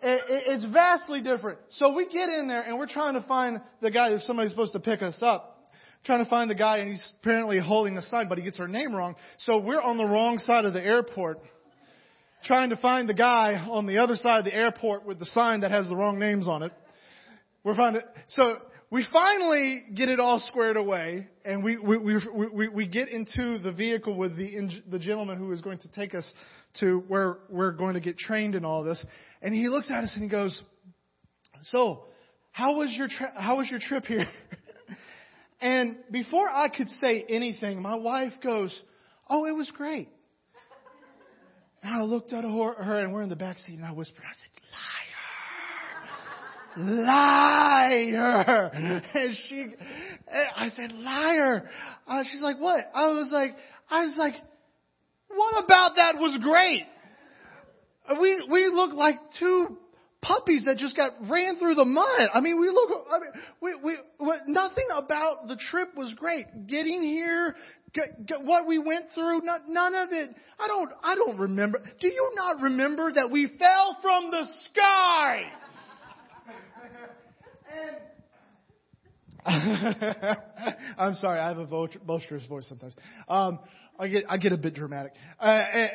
it, 0.00 0.22
it's 0.46 0.64
vastly 0.72 1.20
different. 1.20 1.58
So 1.68 1.92
we 1.94 2.06
get 2.06 2.30
in 2.30 2.48
there 2.48 2.62
and 2.62 2.78
we're 2.78 2.86
trying 2.86 3.20
to 3.20 3.26
find 3.28 3.60
the 3.82 3.90
guy 3.90 4.12
if 4.12 4.22
somebody's 4.22 4.52
supposed 4.52 4.72
to 4.72 4.80
pick 4.80 5.02
us 5.02 5.18
up. 5.20 5.56
Trying 6.04 6.24
to 6.24 6.30
find 6.30 6.48
the 6.48 6.54
guy 6.54 6.78
and 6.78 6.88
he's 6.88 7.12
apparently 7.20 7.58
holding 7.58 7.98
a 7.98 8.02
sign, 8.02 8.28
but 8.28 8.38
he 8.38 8.44
gets 8.44 8.58
our 8.60 8.68
name 8.68 8.94
wrong. 8.94 9.14
So 9.40 9.58
we're 9.58 9.82
on 9.82 9.98
the 9.98 10.06
wrong 10.06 10.38
side 10.38 10.64
of 10.64 10.72
the 10.72 10.82
airport 10.82 11.40
trying 12.48 12.70
to 12.70 12.76
find 12.76 13.06
the 13.06 13.14
guy 13.14 13.62
on 13.70 13.86
the 13.86 13.98
other 13.98 14.16
side 14.16 14.38
of 14.38 14.44
the 14.46 14.54
airport 14.54 15.04
with 15.04 15.18
the 15.18 15.26
sign 15.26 15.60
that 15.60 15.70
has 15.70 15.86
the 15.86 15.94
wrong 15.94 16.18
names 16.18 16.48
on 16.48 16.62
it. 16.62 16.72
We're 17.62 17.76
finding, 17.76 18.00
so 18.28 18.56
we 18.90 19.06
finally 19.12 19.84
get 19.94 20.08
it 20.08 20.18
all 20.18 20.40
squared 20.40 20.78
away 20.78 21.26
and 21.44 21.62
we, 21.62 21.76
we, 21.76 21.98
we, 21.98 22.16
we, 22.50 22.68
we 22.68 22.88
get 22.88 23.10
into 23.10 23.58
the 23.58 23.70
vehicle 23.70 24.16
with 24.16 24.34
the, 24.38 24.80
the 24.90 24.98
gentleman 24.98 25.36
who 25.36 25.52
is 25.52 25.60
going 25.60 25.76
to 25.80 25.92
take 25.92 26.14
us 26.14 26.26
to 26.80 27.04
where 27.08 27.36
we're 27.50 27.72
going 27.72 27.94
to 27.94 28.00
get 28.00 28.16
trained 28.16 28.54
in 28.54 28.64
all 28.64 28.82
this. 28.82 29.04
And 29.42 29.54
he 29.54 29.68
looks 29.68 29.90
at 29.90 30.04
us 30.04 30.12
and 30.14 30.22
he 30.22 30.30
goes, 30.30 30.62
so 31.64 32.04
how 32.50 32.78
was 32.78 32.94
your, 32.96 33.08
tri- 33.08 33.34
how 33.36 33.58
was 33.58 33.70
your 33.70 33.80
trip 33.80 34.06
here? 34.06 34.26
and 35.60 35.98
before 36.10 36.48
I 36.48 36.70
could 36.70 36.88
say 36.88 37.26
anything, 37.28 37.82
my 37.82 37.96
wife 37.96 38.32
goes, 38.42 38.82
oh, 39.28 39.44
it 39.44 39.52
was 39.54 39.70
great. 39.70 40.08
And 41.82 41.94
I 41.94 42.02
looked 42.02 42.32
at 42.32 42.44
her, 42.44 43.00
and 43.00 43.12
we're 43.12 43.22
in 43.22 43.28
the 43.28 43.36
back 43.36 43.58
seat, 43.58 43.76
and 43.76 43.84
I 43.84 43.92
whispered, 43.92 44.24
I 44.24 44.34
said, 44.34 44.50
liar. 44.72 45.14
Liar. 47.04 49.02
And 49.14 49.36
she, 49.48 49.66
I 50.56 50.68
said, 50.68 50.92
liar. 50.92 51.68
Uh, 52.06 52.24
she's 52.30 52.40
like, 52.40 52.58
what? 52.58 52.80
I 52.94 53.08
was 53.08 53.30
like, 53.32 53.52
I 53.90 54.04
was 54.04 54.14
like, 54.16 54.34
what 55.28 55.64
about 55.64 55.96
that 55.96 56.16
was 56.16 56.38
great? 56.42 56.84
We, 58.20 58.46
we 58.50 58.66
look 58.72 58.94
like 58.94 59.16
two 59.38 59.76
puppies 60.22 60.64
that 60.64 60.76
just 60.76 60.96
got 60.96 61.12
ran 61.30 61.58
through 61.58 61.74
the 61.74 61.84
mud. 61.84 62.28
I 62.32 62.40
mean, 62.40 62.60
we 62.60 62.68
look, 62.68 62.90
I 63.10 63.18
mean, 63.18 63.30
we, 63.82 63.96
we, 64.20 64.34
nothing 64.46 64.86
about 64.94 65.48
the 65.48 65.56
trip 65.56 65.96
was 65.96 66.14
great. 66.14 66.46
Getting 66.66 67.02
here, 67.02 67.54
what 68.44 68.66
we 68.66 68.78
went 68.78 69.06
through, 69.14 69.40
not, 69.42 69.68
none 69.68 69.94
of 69.94 70.08
it. 70.12 70.34
I 70.58 70.68
don't, 70.68 70.90
I 71.02 71.14
don't 71.14 71.38
remember. 71.38 71.80
Do 72.00 72.08
you 72.08 72.30
not 72.34 72.60
remember 72.60 73.12
that 73.12 73.30
we 73.30 73.50
fell 73.58 73.96
from 74.02 74.30
the 74.30 74.44
sky? 74.70 75.42
I'm 80.98 81.14
sorry, 81.14 81.38
I 81.40 81.48
have 81.48 81.58
a 81.58 81.66
boisterous 81.66 82.44
voice 82.46 82.68
sometimes. 82.68 82.94
Um, 83.28 83.60
I 83.98 84.08
get 84.08 84.24
I 84.28 84.36
get 84.36 84.52
a 84.52 84.56
bit 84.56 84.74
dramatic. 84.74 85.12
Uh, 85.40 85.44
and, 85.44 85.90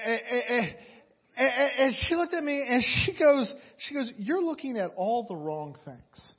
and, 0.49 0.75
and, 1.37 1.71
and 1.77 1.93
she 2.01 2.15
looked 2.15 2.33
at 2.33 2.43
me 2.43 2.65
and 2.67 2.83
she 2.83 3.17
goes, 3.17 3.53
she 3.77 3.93
goes, 3.93 4.11
"You're 4.17 4.41
looking 4.41 4.77
at 4.77 4.91
all 4.95 5.25
the 5.27 5.35
wrong 5.35 5.77
things." 5.85 6.31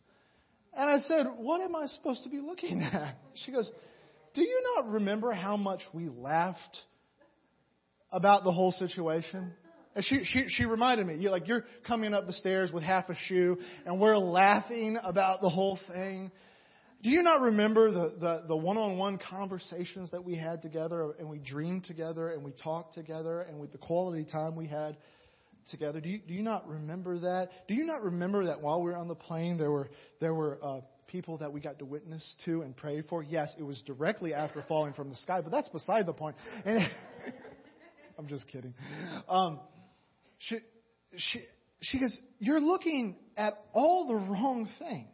And 0.76 0.90
I 0.90 0.98
said, 0.98 1.26
"What 1.36 1.60
am 1.60 1.76
I 1.76 1.86
supposed 1.86 2.24
to 2.24 2.30
be 2.30 2.40
looking 2.40 2.82
at?" 2.82 3.16
She 3.44 3.52
goes, 3.52 3.70
"Do 4.34 4.42
you 4.42 4.62
not 4.76 4.90
remember 4.90 5.32
how 5.32 5.56
much 5.56 5.82
we 5.92 6.08
laughed 6.08 6.78
about 8.12 8.44
the 8.44 8.52
whole 8.52 8.72
situation?" 8.72 9.52
And 9.94 10.04
she, 10.04 10.24
she, 10.24 10.46
she 10.48 10.64
reminded 10.64 11.06
me, 11.06 11.16
you 11.18 11.30
like, 11.30 11.46
you're 11.46 11.64
coming 11.86 12.14
up 12.14 12.26
the 12.26 12.32
stairs 12.32 12.72
with 12.72 12.82
half 12.82 13.08
a 13.10 13.14
shoe, 13.28 13.58
and 13.86 14.00
we're 14.00 14.18
laughing 14.18 14.98
about 15.00 15.40
the 15.40 15.48
whole 15.48 15.78
thing. 15.92 16.32
Do 17.04 17.10
you 17.10 17.22
not 17.22 17.42
remember 17.42 17.90
the, 17.92 18.44
the, 18.48 18.56
one-on-one 18.56 19.20
conversations 19.30 20.10
that 20.10 20.24
we 20.24 20.36
had 20.36 20.62
together, 20.62 21.14
and 21.18 21.28
we 21.28 21.38
dreamed 21.38 21.84
together, 21.84 22.32
and 22.32 22.42
we 22.42 22.50
talked 22.50 22.94
together, 22.94 23.42
and 23.42 23.60
with 23.60 23.72
the 23.72 23.78
quality 23.78 24.24
time 24.24 24.56
we 24.56 24.66
had 24.66 24.96
together? 25.70 26.00
Do 26.00 26.08
you, 26.08 26.18
do 26.26 26.34
you 26.34 26.42
not 26.42 26.66
remember 26.66 27.18
that? 27.18 27.50
Do 27.68 27.74
you 27.74 27.84
not 27.84 28.02
remember 28.02 28.46
that 28.46 28.62
while 28.62 28.82
we 28.82 28.90
were 28.90 28.96
on 28.96 29.06
the 29.06 29.14
plane, 29.14 29.58
there 29.58 29.70
were, 29.70 29.90
there 30.20 30.34
were 30.34 30.58
uh, 30.62 30.80
people 31.14 31.38
that 31.38 31.52
we 31.52 31.60
got 31.60 31.78
to 31.78 31.84
witness 31.84 32.36
to 32.44 32.62
and 32.62 32.76
pray 32.76 33.00
for? 33.00 33.22
Yes, 33.22 33.54
it 33.56 33.62
was 33.62 33.80
directly 33.86 34.34
after 34.34 34.64
falling 34.66 34.94
from 34.94 35.10
the 35.10 35.14
sky, 35.14 35.40
but 35.40 35.52
that's 35.52 35.68
beside 35.68 36.06
the 36.06 36.12
point. 36.12 36.34
And 36.64 36.80
I'm 38.18 38.26
just 38.26 38.48
kidding. 38.48 38.74
Um, 39.28 39.60
she, 40.38 40.58
she, 41.16 41.44
she 41.82 42.00
goes, 42.00 42.18
You're 42.40 42.60
looking 42.60 43.14
at 43.36 43.54
all 43.72 44.08
the 44.08 44.16
wrong 44.16 44.68
things. 44.80 45.06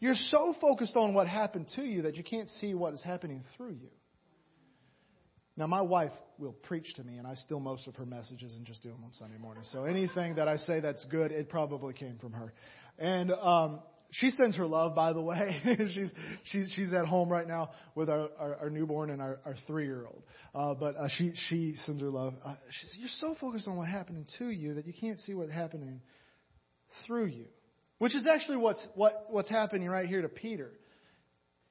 You're 0.00 0.16
so 0.16 0.56
focused 0.60 0.96
on 0.96 1.14
what 1.14 1.28
happened 1.28 1.66
to 1.76 1.82
you 1.82 2.02
that 2.02 2.16
you 2.16 2.24
can't 2.24 2.48
see 2.48 2.74
what 2.74 2.92
is 2.92 3.02
happening 3.04 3.44
through 3.56 3.76
you. 3.80 3.90
Now, 5.56 5.68
my 5.68 5.82
wife 5.82 6.12
will 6.38 6.54
preach 6.64 6.94
to 6.94 7.04
me, 7.04 7.18
and 7.18 7.28
I 7.28 7.34
steal 7.34 7.60
most 7.60 7.86
of 7.86 7.94
her 7.96 8.06
messages 8.06 8.56
and 8.56 8.64
just 8.64 8.82
do 8.82 8.88
them 8.88 9.04
on 9.04 9.12
Sunday 9.12 9.36
morning. 9.36 9.62
So 9.70 9.84
anything 9.84 10.34
that 10.36 10.48
I 10.48 10.56
say 10.56 10.80
that's 10.80 11.04
good, 11.04 11.30
it 11.30 11.48
probably 11.48 11.92
came 11.92 12.16
from 12.18 12.32
her. 12.32 12.52
And 12.98 13.30
um, 13.30 13.80
she 14.12 14.30
sends 14.30 14.56
her 14.56 14.66
love, 14.66 14.94
by 14.94 15.12
the 15.12 15.20
way. 15.20 15.60
she's 15.94 16.12
she's 16.44 16.72
she's 16.74 16.92
at 16.92 17.06
home 17.06 17.28
right 17.28 17.46
now 17.46 17.70
with 17.94 18.10
our 18.10 18.28
our, 18.38 18.56
our 18.56 18.70
newborn 18.70 19.10
and 19.10 19.22
our, 19.22 19.40
our 19.44 19.54
three 19.66 19.84
year 19.86 20.04
old. 20.06 20.22
Uh, 20.54 20.74
but 20.74 20.96
uh, 20.96 21.08
she 21.16 21.32
she 21.48 21.74
sends 21.86 22.00
her 22.00 22.10
love. 22.10 22.34
Uh, 22.44 22.54
she 22.70 22.86
says, 22.86 22.96
"You're 22.98 23.08
so 23.08 23.34
focused 23.40 23.68
on 23.68 23.76
what 23.76 23.88
happening 23.88 24.26
to 24.38 24.50
you 24.50 24.74
that 24.74 24.86
you 24.86 24.92
can't 24.92 25.18
see 25.20 25.34
what's 25.34 25.52
happening 25.52 26.00
through 27.06 27.26
you," 27.26 27.46
which 27.98 28.14
is 28.14 28.26
actually 28.26 28.58
what's 28.58 28.86
what 28.94 29.26
what's 29.30 29.48
happening 29.48 29.88
right 29.88 30.06
here 30.06 30.22
to 30.22 30.28
Peter. 30.28 30.70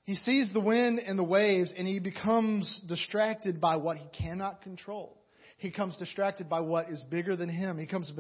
He 0.03 0.15
sees 0.15 0.51
the 0.53 0.62
wind 0.62 1.00
and 1.00 1.19
the 1.19 1.24
waves, 1.24 1.72
and 1.77 1.88
he 1.88 2.00
becomes 2.00 2.81
distracted 2.88 3.62
by 3.62 3.75
what 3.75 3.98
he 3.98 4.05
cannot 4.17 4.63
control. 4.63 5.15
He 5.60 5.72
comes 5.72 5.98
distracted 5.98 6.50
by 6.50 6.62
what 6.62 6.89
is 6.89 7.03
bigger 7.12 7.36
than 7.36 7.50
him. 7.50 7.77
He 7.77 7.86
becomes 7.86 8.12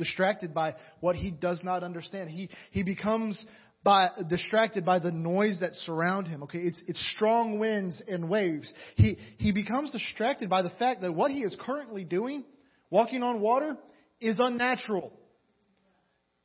distracted 0.00 0.52
by 0.52 0.74
what 0.98 1.14
he 1.14 1.30
does 1.30 1.60
not 1.62 1.84
understand. 1.84 2.30
He, 2.30 2.48
he 2.72 2.82
becomes 2.82 3.44
by, 3.84 4.08
distracted 4.28 4.84
by 4.84 4.98
the 4.98 5.12
noise 5.12 5.58
that 5.60 5.74
surround 5.74 6.26
him. 6.26 6.42
Okay, 6.44 6.58
it's, 6.58 6.82
it's 6.88 7.12
strong 7.14 7.58
winds 7.58 8.02
and 8.08 8.28
waves. 8.28 8.72
He, 8.96 9.16
he 9.38 9.52
becomes 9.52 9.92
distracted 9.92 10.50
by 10.50 10.62
the 10.62 10.70
fact 10.70 11.02
that 11.02 11.12
what 11.14 11.30
he 11.30 11.40
is 11.40 11.56
currently 11.60 12.04
doing, 12.04 12.44
walking 12.90 13.22
on 13.22 13.40
water, 13.40 13.76
is 14.20 14.38
unnatural. 14.38 15.12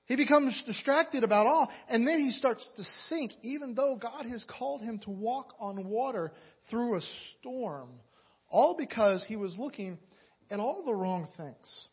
He 0.05 0.15
becomes 0.15 0.61
distracted 0.67 1.23
about 1.23 1.47
all, 1.47 1.69
and 1.89 2.07
then 2.07 2.19
he 2.19 2.29
starts 2.29 2.69
to 2.77 2.83
sink, 3.07 3.31
even 3.41 3.73
though 3.73 3.97
God 3.99 4.27
has 4.27 4.45
called 4.47 4.81
him 4.81 4.99
to 4.99 5.09
walk 5.09 5.55
on 5.59 5.87
water 5.87 6.31
through 6.69 6.97
a 6.97 7.01
storm. 7.39 7.89
All 8.49 8.75
because 8.77 9.25
he 9.27 9.35
was 9.35 9.55
looking 9.57 9.97
at 10.51 10.59
all 10.59 10.83
the 10.85 10.93
wrong 10.93 11.27
things 11.35 11.87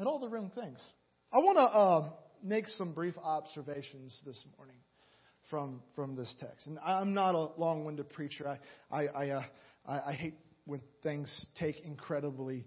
and 0.00 0.08
all 0.08 0.18
the 0.18 0.28
wrong 0.28 0.50
things. 0.54 0.80
I 1.30 1.38
want 1.38 1.58
to 1.58 1.62
uh, 1.62 2.10
make 2.42 2.66
some 2.68 2.92
brief 2.92 3.14
observations 3.22 4.18
this 4.24 4.42
morning 4.56 4.76
from 5.50 5.82
from 5.94 6.16
this 6.16 6.34
text. 6.40 6.66
And 6.66 6.78
I'm 6.84 7.12
not 7.12 7.34
a 7.34 7.48
long-winded 7.60 8.08
preacher. 8.10 8.48
I 8.48 8.58
I 8.90 9.06
I, 9.06 9.28
uh, 9.28 9.42
I, 9.86 10.00
I 10.08 10.12
hate 10.14 10.34
when 10.64 10.80
things 11.02 11.46
take 11.58 11.80
incredibly 11.84 12.64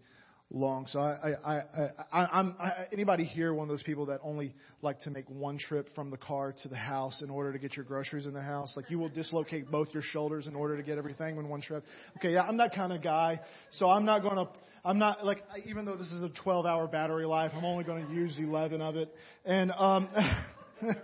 long. 0.52 0.86
So 0.86 1.00
I, 1.00 1.32
I, 1.44 1.56
I, 1.56 1.90
I 2.12 2.40
I'm 2.40 2.56
I, 2.60 2.86
anybody 2.94 3.24
here 3.24 3.52
one 3.52 3.64
of 3.64 3.70
those 3.70 3.82
people 3.82 4.06
that 4.08 4.20
only 4.24 4.54
like 4.84 5.00
to 5.00 5.10
make 5.10 5.28
one 5.28 5.58
trip 5.58 5.90
from 5.96 6.12
the 6.12 6.18
car 6.18 6.54
to 6.62 6.70
the 6.70 6.76
house 6.76 7.24
in 7.24 7.32
order 7.32 7.52
to 7.52 7.58
get 7.58 7.76
your 7.76 7.86
groceries 7.86 8.28
in 8.28 8.34
the 8.34 8.44
house? 8.44 8.74
Like 8.78 8.92
you 8.92 9.00
will 9.00 9.10
dislocate 9.10 9.72
both 9.72 9.88
your 9.92 10.04
shoulders 10.04 10.46
in 10.46 10.54
order 10.54 10.78
to 10.78 10.84
get 10.84 11.00
everything 11.00 11.38
in 11.38 11.50
one 11.50 11.62
trip. 11.62 11.84
Okay, 12.18 12.34
yeah, 12.34 12.44
I'm 12.44 12.58
that 12.58 12.76
kind 12.76 12.94
of 12.94 13.02
guy. 13.02 13.40
So 13.72 13.90
I'm 13.90 14.06
not 14.06 14.22
going 14.22 14.36
to 14.36 14.48
I'm 14.86 15.00
not 15.00 15.26
like 15.26 15.44
even 15.66 15.86
though 15.86 15.96
this 15.96 16.12
is 16.12 16.24
a 16.24 16.30
12 16.30 16.66
hour 16.66 16.88
battery 16.88 17.26
life, 17.26 17.52
I'm 17.56 17.64
only 17.64 17.86
going 17.86 18.06
to 18.06 18.14
use 18.14 18.38
11 18.38 18.82
of 18.82 18.98
it. 18.98 19.14
And 19.46 19.72
um, 19.72 20.10
I 20.16 20.96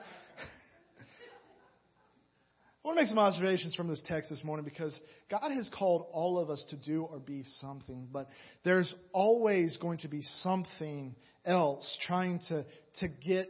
want 2.84 2.98
to 2.98 3.04
make 3.04 3.08
some 3.08 3.20
observations 3.20 3.76
from 3.76 3.88
this 3.88 4.04
text 4.06 4.30
this 4.30 4.44
morning 4.44 4.66
because 4.66 5.00
God 5.32 5.52
has 5.52 5.70
called 5.78 6.08
all 6.12 6.38
of 6.40 6.50
us 6.50 6.66
to 6.72 6.76
do 6.76 7.04
or 7.04 7.20
be 7.20 7.44
something, 7.62 8.08
but 8.12 8.28
there's 8.66 8.94
always 9.14 9.78
going 9.78 10.00
to 10.00 10.10
be 10.10 10.24
something 10.42 11.16
else 11.46 11.98
trying 12.06 12.40
to 12.50 12.66
to 13.00 13.08
get 13.08 13.50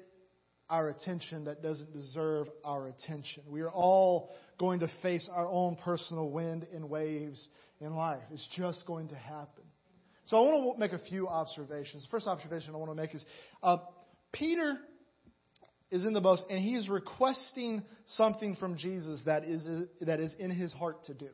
our 0.69 0.89
attention 0.89 1.45
that 1.45 1.63
doesn't 1.63 1.91
deserve 1.91 2.48
our 2.63 2.88
attention. 2.88 3.41
We 3.48 3.62
are 3.62 3.71
all 3.71 4.29
going 4.59 4.81
to 4.81 4.91
face 5.01 5.27
our 5.33 5.48
own 5.48 5.75
personal 5.77 6.29
wind 6.29 6.67
and 6.71 6.88
waves 6.88 7.48
in 7.79 7.95
life. 7.95 8.21
It's 8.31 8.48
just 8.55 8.86
going 8.86 9.07
to 9.07 9.15
happen. 9.15 9.63
So 10.29 10.38
I 10.38 10.41
want 10.41 10.75
to 10.75 10.79
make 10.79 10.93
a 10.93 11.03
few 11.09 11.27
observations. 11.27 12.03
The 12.03 12.09
first 12.12 12.27
observation 12.27 12.75
I 12.75 12.77
want 12.77 12.91
to 12.91 12.95
make 12.95 13.15
is 13.15 13.25
uh, 13.63 13.77
Peter 14.31 14.77
is 15.89 16.05
in 16.05 16.13
the 16.13 16.21
boat 16.21 16.38
and 16.51 16.59
he 16.59 16.75
is 16.75 16.88
requesting 16.88 17.81
something 18.05 18.55
from 18.55 18.77
Jesus 18.77 19.24
that 19.25 19.43
is, 19.43 19.65
that 20.01 20.19
is 20.19 20.36
in 20.38 20.51
his 20.51 20.71
heart 20.71 21.03
to 21.05 21.15
do. 21.15 21.29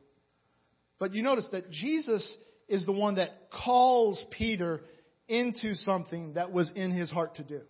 But 0.98 1.12
you 1.12 1.22
notice 1.22 1.46
that 1.52 1.70
Jesus 1.70 2.38
is 2.68 2.86
the 2.86 2.92
one 2.92 3.16
that 3.16 3.50
calls 3.50 4.24
Peter 4.30 4.80
into 5.28 5.74
something 5.74 6.32
that 6.32 6.50
was 6.50 6.72
in 6.74 6.90
his 6.90 7.10
heart 7.10 7.34
to 7.34 7.44
do. 7.44 7.60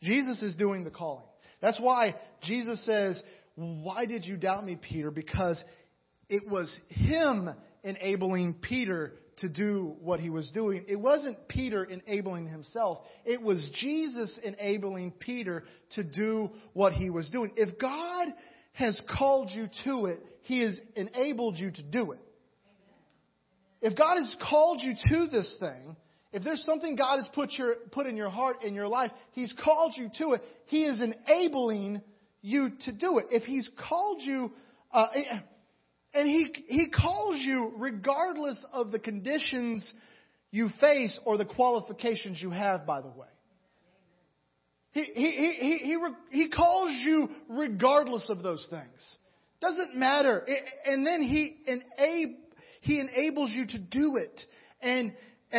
Jesus 0.00 0.44
is 0.44 0.54
doing 0.54 0.84
the 0.84 0.90
calling. 0.90 1.24
That's 1.60 1.80
why 1.80 2.14
Jesus 2.44 2.86
says, 2.86 3.20
Why 3.56 4.06
did 4.06 4.24
you 4.24 4.36
doubt 4.36 4.64
me, 4.64 4.78
Peter? 4.80 5.10
Because 5.10 5.60
it 6.28 6.48
was 6.48 6.72
him 6.88 7.50
enabling 7.82 8.54
Peter 8.54 9.14
to 9.40 9.48
do 9.48 9.96
what 10.00 10.20
he 10.20 10.30
was 10.30 10.50
doing. 10.50 10.84
It 10.88 10.96
wasn't 11.00 11.48
Peter 11.48 11.84
enabling 11.84 12.48
himself, 12.48 13.00
it 13.24 13.40
was 13.40 13.70
Jesus 13.80 14.38
enabling 14.42 15.12
Peter 15.12 15.64
to 15.92 16.04
do 16.04 16.50
what 16.72 16.92
he 16.92 17.10
was 17.10 17.30
doing. 17.30 17.52
If 17.56 17.78
God 17.78 18.28
has 18.72 19.00
called 19.18 19.50
you 19.50 19.68
to 19.84 20.06
it, 20.06 20.20
he 20.42 20.60
has 20.60 20.78
enabled 20.96 21.56
you 21.56 21.70
to 21.70 21.82
do 21.82 22.12
it. 22.12 22.20
If 23.80 23.96
God 23.96 24.16
has 24.18 24.36
called 24.48 24.80
you 24.82 24.94
to 25.08 25.26
this 25.30 25.56
thing, 25.60 25.96
if 26.32 26.44
there's 26.44 26.64
something 26.64 26.96
God 26.96 27.18
has 27.18 27.28
put, 27.34 27.52
your, 27.52 27.74
put 27.90 28.06
in 28.06 28.16
your 28.16 28.28
heart, 28.28 28.62
in 28.62 28.74
your 28.74 28.88
life, 28.88 29.10
He's 29.32 29.54
called 29.64 29.94
you 29.96 30.10
to 30.18 30.32
it. 30.32 30.42
He 30.66 30.84
is 30.84 31.00
enabling 31.00 32.02
you 32.42 32.70
to 32.84 32.92
do 32.92 33.18
it. 33.18 33.26
If 33.30 33.44
He's 33.44 33.68
called 33.88 34.20
you, 34.20 34.52
uh, 34.92 35.06
and 36.18 36.28
he, 36.28 36.52
he 36.66 36.90
calls 36.90 37.36
you 37.46 37.74
regardless 37.76 38.66
of 38.72 38.90
the 38.90 38.98
conditions 38.98 39.92
you 40.50 40.68
face 40.80 41.16
or 41.24 41.38
the 41.38 41.44
qualifications 41.44 42.42
you 42.42 42.50
have, 42.50 42.84
by 42.84 43.00
the 43.00 43.08
way. 43.08 43.28
He, 44.90 45.02
he, 45.02 45.30
he, 45.30 45.78
he, 45.78 45.98
he, 46.32 46.48
calls 46.48 46.90
you 47.06 47.28
regardless 47.48 48.28
of 48.30 48.42
those 48.42 48.66
things. 48.68 49.16
Doesn't 49.60 49.94
matter. 49.94 50.44
And 50.84 51.06
then 51.06 51.22
he, 51.22 51.54
enab, 51.70 52.34
he 52.80 52.98
enables 52.98 53.52
you 53.52 53.66
to 53.68 53.78
do 53.78 54.16
it. 54.16 54.42
And 54.82 55.12
uh, 55.52 55.58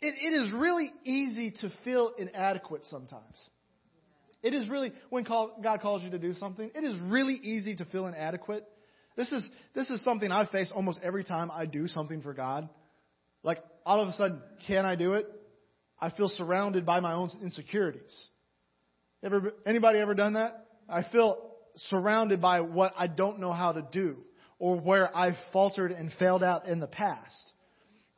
it, 0.00 0.14
it 0.20 0.40
is 0.40 0.52
really 0.52 0.92
easy 1.04 1.50
to 1.62 1.72
feel 1.82 2.12
inadequate 2.16 2.84
sometimes. 2.84 3.36
It 4.40 4.54
is 4.54 4.68
really, 4.68 4.92
when 5.10 5.24
God 5.24 5.80
calls 5.80 6.04
you 6.04 6.10
to 6.10 6.18
do 6.20 6.32
something, 6.32 6.70
it 6.76 6.84
is 6.84 6.96
really 7.10 7.34
easy 7.34 7.74
to 7.74 7.84
feel 7.86 8.06
inadequate. 8.06 8.68
This 9.16 9.30
is, 9.32 9.48
this 9.74 9.90
is 9.90 10.02
something 10.04 10.30
I 10.30 10.46
face 10.46 10.72
almost 10.74 11.00
every 11.02 11.24
time 11.24 11.50
I 11.50 11.66
do 11.66 11.86
something 11.86 12.22
for 12.22 12.32
God. 12.32 12.68
Like, 13.42 13.58
all 13.84 14.00
of 14.00 14.08
a 14.08 14.12
sudden, 14.12 14.40
can 14.66 14.84
I 14.84 14.94
do 14.94 15.14
it? 15.14 15.26
I 16.00 16.10
feel 16.10 16.28
surrounded 16.28 16.86
by 16.86 17.00
my 17.00 17.12
own 17.12 17.30
insecurities. 17.42 18.28
Ever, 19.22 19.52
anybody 19.66 19.98
ever 19.98 20.14
done 20.14 20.34
that? 20.34 20.66
I 20.88 21.04
feel 21.10 21.52
surrounded 21.76 22.40
by 22.40 22.60
what 22.60 22.92
I 22.96 23.06
don't 23.06 23.38
know 23.38 23.52
how 23.52 23.72
to 23.72 23.82
do 23.92 24.16
or 24.58 24.78
where 24.80 25.16
I've 25.16 25.36
faltered 25.52 25.92
and 25.92 26.10
failed 26.18 26.42
out 26.42 26.66
in 26.66 26.80
the 26.80 26.86
past. 26.86 27.52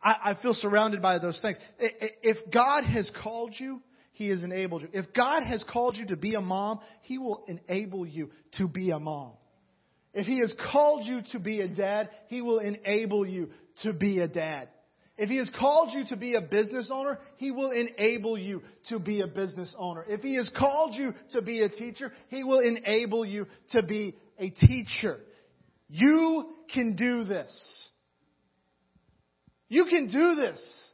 I, 0.03 0.17
I 0.31 0.43
feel 0.43 0.55
surrounded 0.55 1.01
by 1.01 1.19
those 1.19 1.41
things. 1.41 1.57
If 1.79 2.51
God 2.53 2.85
has 2.85 3.11
called 3.23 3.55
you, 3.59 3.81
He 4.13 4.29
has 4.29 4.43
enabled 4.43 4.83
you. 4.83 4.89
If 4.93 5.13
God 5.15 5.43
has 5.43 5.65
called 5.71 5.97
you 5.97 6.07
to 6.07 6.17
be 6.17 6.35
a 6.35 6.41
mom, 6.41 6.81
He 7.03 7.19
will 7.19 7.45
enable 7.49 8.07
you 8.07 8.31
to 8.59 8.69
be 8.69 8.91
a 8.91 8.99
mom. 8.99 9.33
If 10.15 10.27
He 10.27 10.39
has 10.41 10.55
called 10.73 11.05
you 11.05 11.21
to 11.33 11.41
be 11.41 11.61
a 11.61 11.69
dad, 11.69 12.09
He 12.29 12.41
will 12.41 12.61
enable 12.61 13.27
you 13.27 13.51
to 13.83 13.93
be 13.93 14.21
a 14.21 14.29
dad. 14.29 14.69
If 15.17 15.29
He 15.29 15.37
has 15.37 15.51
called 15.59 15.91
you 15.93 16.05
to 16.09 16.17
be 16.17 16.35
a 16.35 16.41
business 16.41 16.91
owner, 16.93 17.19
He 17.37 17.51
will 17.51 17.73
enable 17.73 18.39
you 18.39 18.63
to 18.89 18.99
be 18.99 19.21
a 19.21 19.27
business 19.27 19.75
owner. 19.77 20.05
If 20.09 20.21
He 20.21 20.37
has 20.37 20.51
called 20.57 20.95
you 20.95 21.13
to 21.33 21.43
be 21.43 21.63
a 21.63 21.69
teacher, 21.69 22.13
He 22.29 22.45
will 22.45 22.61
enable 22.61 23.25
you 23.25 23.47
to 23.71 23.83
be 23.83 24.17
a 24.39 24.51
teacher. 24.51 25.19
You 25.89 26.55
can 26.73 26.97
do 26.97 27.25
this. 27.25 27.89
You 29.69 29.87
can 29.87 30.07
do 30.07 30.35
this. 30.37 30.91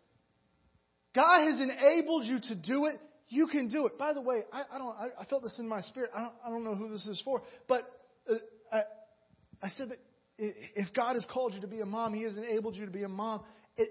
God 1.15 1.43
has 1.47 1.61
enabled 1.61 2.25
you 2.25 2.41
to 2.41 2.55
do 2.55 2.87
it. 2.87 2.99
You 3.29 3.47
can 3.47 3.69
do 3.69 3.87
it. 3.87 3.99
By 3.99 4.13
the 4.13 4.21
way, 4.21 4.43
I, 4.53 4.63
I 4.75 4.79
don't. 4.79 4.97
I, 4.97 5.09
I, 5.21 5.25
felt 5.27 5.43
this 5.43 5.59
in 5.59 5.69
my 5.69 5.81
spirit. 5.83 6.11
I 6.17 6.21
don't. 6.23 6.33
I 6.47 6.49
don't 6.51 6.65
know 6.65 6.75
who 6.75 6.89
this 6.89 7.07
is 7.07 7.21
for, 7.25 7.43
but 7.69 7.85
uh, 8.29 8.81
I, 9.63 9.69
said 9.71 9.91
that 9.91 9.99
if 10.39 10.93
God 10.95 11.15
has 11.15 11.25
called 11.31 11.55
you 11.55 11.61
to 11.61 11.67
be 11.67 11.81
a 11.81 11.87
mom, 11.87 12.15
He 12.15 12.23
has 12.23 12.37
enabled 12.37 12.77
you 12.77 12.87
to 12.87 12.93
be 12.93 13.03
a 13.03 13.09
mom. 13.09 13.43
It, 13.77 13.89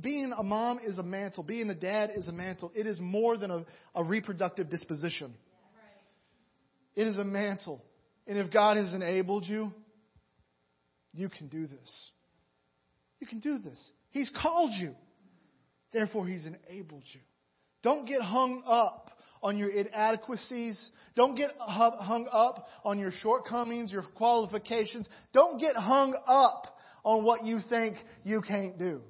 being 0.00 0.32
a 0.36 0.42
mom 0.42 0.78
is 0.84 0.98
a 0.98 1.02
mantle. 1.02 1.42
Being 1.42 1.68
a 1.70 1.74
dad 1.74 2.10
is 2.14 2.28
a 2.28 2.32
mantle. 2.32 2.72
It 2.74 2.86
is 2.86 2.98
more 3.00 3.36
than 3.36 3.50
a, 3.50 3.64
a 3.94 4.04
reproductive 4.04 4.70
disposition. 4.70 5.34
It 6.94 7.06
is 7.06 7.18
a 7.18 7.24
mantle. 7.24 7.82
And 8.26 8.38
if 8.38 8.50
God 8.50 8.76
has 8.76 8.94
enabled 8.94 9.46
you, 9.46 9.72
you 11.12 11.28
can 11.28 11.48
do 11.48 11.66
this. 11.66 12.10
You 13.20 13.26
can 13.26 13.40
do 13.40 13.58
this. 13.58 13.90
He's 14.10 14.30
called 14.40 14.72
you. 14.78 14.94
Therefore, 15.92 16.26
He's 16.26 16.46
enabled 16.46 17.02
you. 17.12 17.20
Don't 17.82 18.06
get 18.06 18.22
hung 18.22 18.62
up 18.66 19.10
on 19.42 19.56
your 19.58 19.70
inadequacies. 19.70 20.78
Don't 21.16 21.34
get 21.34 21.50
hung 21.58 22.28
up 22.30 22.68
on 22.84 22.98
your 22.98 23.10
shortcomings, 23.10 23.92
your 23.92 24.02
qualifications. 24.14 25.08
Don't 25.32 25.58
get 25.58 25.76
hung 25.76 26.14
up 26.26 26.78
on 27.04 27.24
what 27.24 27.44
you 27.44 27.60
think 27.68 27.96
you 28.24 28.42
can't 28.42 28.78
do. 28.78 29.00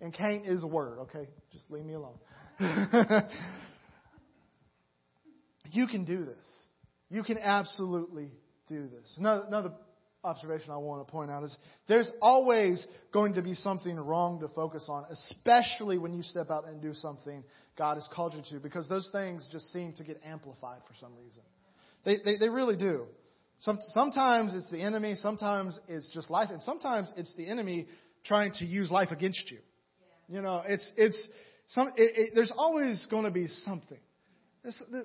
And 0.00 0.12
can't 0.12 0.46
is 0.46 0.62
a 0.62 0.66
word, 0.66 0.98
okay? 1.00 1.28
Just 1.52 1.70
leave 1.70 1.84
me 1.84 1.94
alone. 1.94 2.18
you 5.70 5.86
can 5.86 6.04
do 6.04 6.24
this. 6.24 6.66
You 7.10 7.22
can 7.22 7.38
absolutely 7.38 8.30
do 8.68 8.88
this. 8.88 9.14
Another, 9.18 9.44
another 9.46 9.72
observation 10.24 10.70
I 10.70 10.76
want 10.78 11.06
to 11.06 11.10
point 11.10 11.30
out 11.30 11.44
is 11.44 11.56
there's 11.86 12.10
always 12.20 12.84
going 13.12 13.34
to 13.34 13.42
be 13.42 13.54
something 13.54 13.96
wrong 13.96 14.40
to 14.40 14.48
focus 14.48 14.86
on, 14.88 15.04
especially 15.10 15.98
when 15.98 16.14
you 16.14 16.22
step 16.22 16.50
out 16.50 16.66
and 16.66 16.80
do 16.80 16.94
something 16.94 17.44
God 17.76 17.94
has 17.94 18.08
called 18.12 18.34
you 18.34 18.42
to, 18.50 18.60
because 18.60 18.88
those 18.88 19.08
things 19.12 19.48
just 19.52 19.72
seem 19.72 19.92
to 19.94 20.04
get 20.04 20.20
amplified 20.24 20.80
for 20.86 20.94
some 21.00 21.12
reason. 21.16 21.42
They, 22.04 22.18
they, 22.24 22.38
they 22.38 22.48
really 22.48 22.76
do. 22.76 23.06
Some, 23.60 23.78
sometimes 23.92 24.54
it's 24.54 24.70
the 24.70 24.82
enemy, 24.82 25.14
sometimes 25.14 25.78
it's 25.88 26.12
just 26.12 26.30
life, 26.30 26.50
and 26.50 26.62
sometimes 26.62 27.12
it's 27.16 27.34
the 27.36 27.48
enemy 27.48 27.86
trying 28.24 28.52
to 28.54 28.66
use 28.66 28.90
life 28.90 29.10
against 29.10 29.50
you. 29.50 29.58
You 30.28 30.42
know, 30.42 30.62
it's, 30.66 30.90
it's, 30.96 31.28
some, 31.68 31.88
it, 31.96 32.12
it, 32.16 32.30
there's 32.34 32.52
always 32.56 33.06
going 33.10 33.24
to 33.24 33.30
be 33.30 33.46
something. 33.46 33.98
This, 34.62 34.82
uh, 34.92 34.96
uh, 34.96 35.00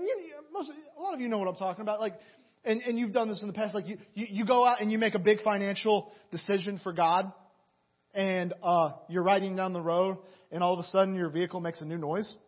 you, 0.00 0.30
most, 0.52 0.70
a 0.96 1.00
lot 1.00 1.14
of 1.14 1.20
you 1.20 1.28
know 1.28 1.38
what 1.38 1.48
I'm 1.48 1.56
talking 1.56 1.82
about. 1.82 2.00
Like, 2.00 2.14
and, 2.68 2.82
and 2.82 2.98
you've 2.98 3.12
done 3.12 3.28
this 3.28 3.40
in 3.40 3.48
the 3.48 3.54
past, 3.54 3.74
like 3.74 3.88
you, 3.88 3.96
you, 4.14 4.26
you 4.30 4.46
go 4.46 4.64
out 4.64 4.80
and 4.82 4.92
you 4.92 4.98
make 4.98 5.14
a 5.14 5.18
big 5.18 5.40
financial 5.42 6.12
decision 6.30 6.78
for 6.82 6.92
God, 6.92 7.32
and 8.14 8.52
uh, 8.62 8.92
you're 9.08 9.22
riding 9.22 9.56
down 9.56 9.72
the 9.72 9.80
road, 9.80 10.18
and 10.52 10.62
all 10.62 10.74
of 10.74 10.80
a 10.80 10.88
sudden 10.88 11.14
your 11.14 11.30
vehicle 11.30 11.60
makes 11.60 11.80
a 11.80 11.84
new 11.84 11.98
noise. 11.98 12.32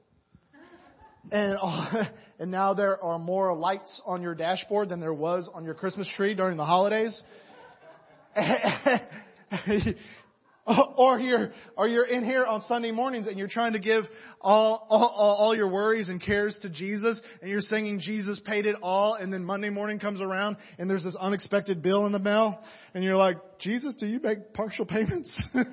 And, 1.31 1.59
uh, 1.61 2.05
and 2.39 2.51
now 2.51 2.73
there 2.73 2.99
are 3.05 3.19
more 3.19 3.55
lights 3.55 4.01
on 4.07 4.23
your 4.23 4.35
dashboard 4.35 4.89
than 4.89 5.01
there 5.01 5.13
was 5.13 5.51
on 5.53 5.67
your 5.67 5.75
Christmas 5.75 6.11
tree 6.17 6.35
during 6.35 6.57
the 6.57 6.65
holidays. 6.65 7.23
Or 10.97 11.19
you're, 11.19 11.53
or 11.77 11.89
you're 11.89 12.07
in 12.07 12.25
here 12.25 12.45
on 12.45 12.61
Sunday 12.63 12.91
mornings 12.91 13.27
and 13.27 13.39
you're 13.39 13.49
trying 13.49 13.73
to 13.73 13.79
give 13.79 14.05
all, 14.41 14.87
all, 14.89 15.37
all 15.39 15.57
your 15.57 15.69
worries 15.69 16.09
and 16.09 16.23
cares 16.23 16.59
to 16.63 16.71
Jesus 16.71 17.21
and 17.41 17.51
you're 17.51 17.61
singing 17.61 17.99
Jesus 17.99 18.41
paid 18.45 18.67
it 18.67 18.77
all 18.83 19.15
and 19.15 19.33
then 19.33 19.45
Monday 19.45 19.71
morning 19.71 19.99
comes 19.99 20.21
around 20.21 20.57
and 20.79 20.89
there's 20.89 21.05
this 21.05 21.17
unexpected 21.19 21.83
bill 21.83 22.07
in 22.07 22.13
the 22.13 22.19
mail 22.19 22.61
and 22.95 23.03
you're 23.03 23.17
like, 23.17 23.39
Jesus, 23.59 23.97
do 23.97 24.07
you 24.07 24.21
make 24.21 24.53
partial 24.53 24.85
payments? 24.85 25.37
you 25.55 25.67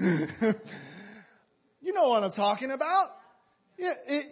know 1.93 2.09
what 2.09 2.23
I'm 2.23 2.31
talking 2.31 2.71
about. 2.71 3.09
Yeah, 3.77 3.93
it, 4.07 4.25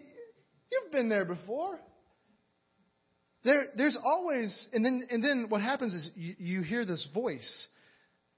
you've 0.71 0.91
been 0.91 1.09
there 1.09 1.25
before. 1.25 1.79
There, 3.43 3.67
there's 3.75 3.97
always, 4.03 4.67
and 4.73 4.83
then, 4.83 5.03
and 5.11 5.23
then 5.23 5.45
what 5.49 5.61
happens 5.61 5.93
is 5.93 6.09
you, 6.15 6.35
you 6.39 6.61
hear 6.63 6.83
this 6.83 7.07
voice 7.13 7.67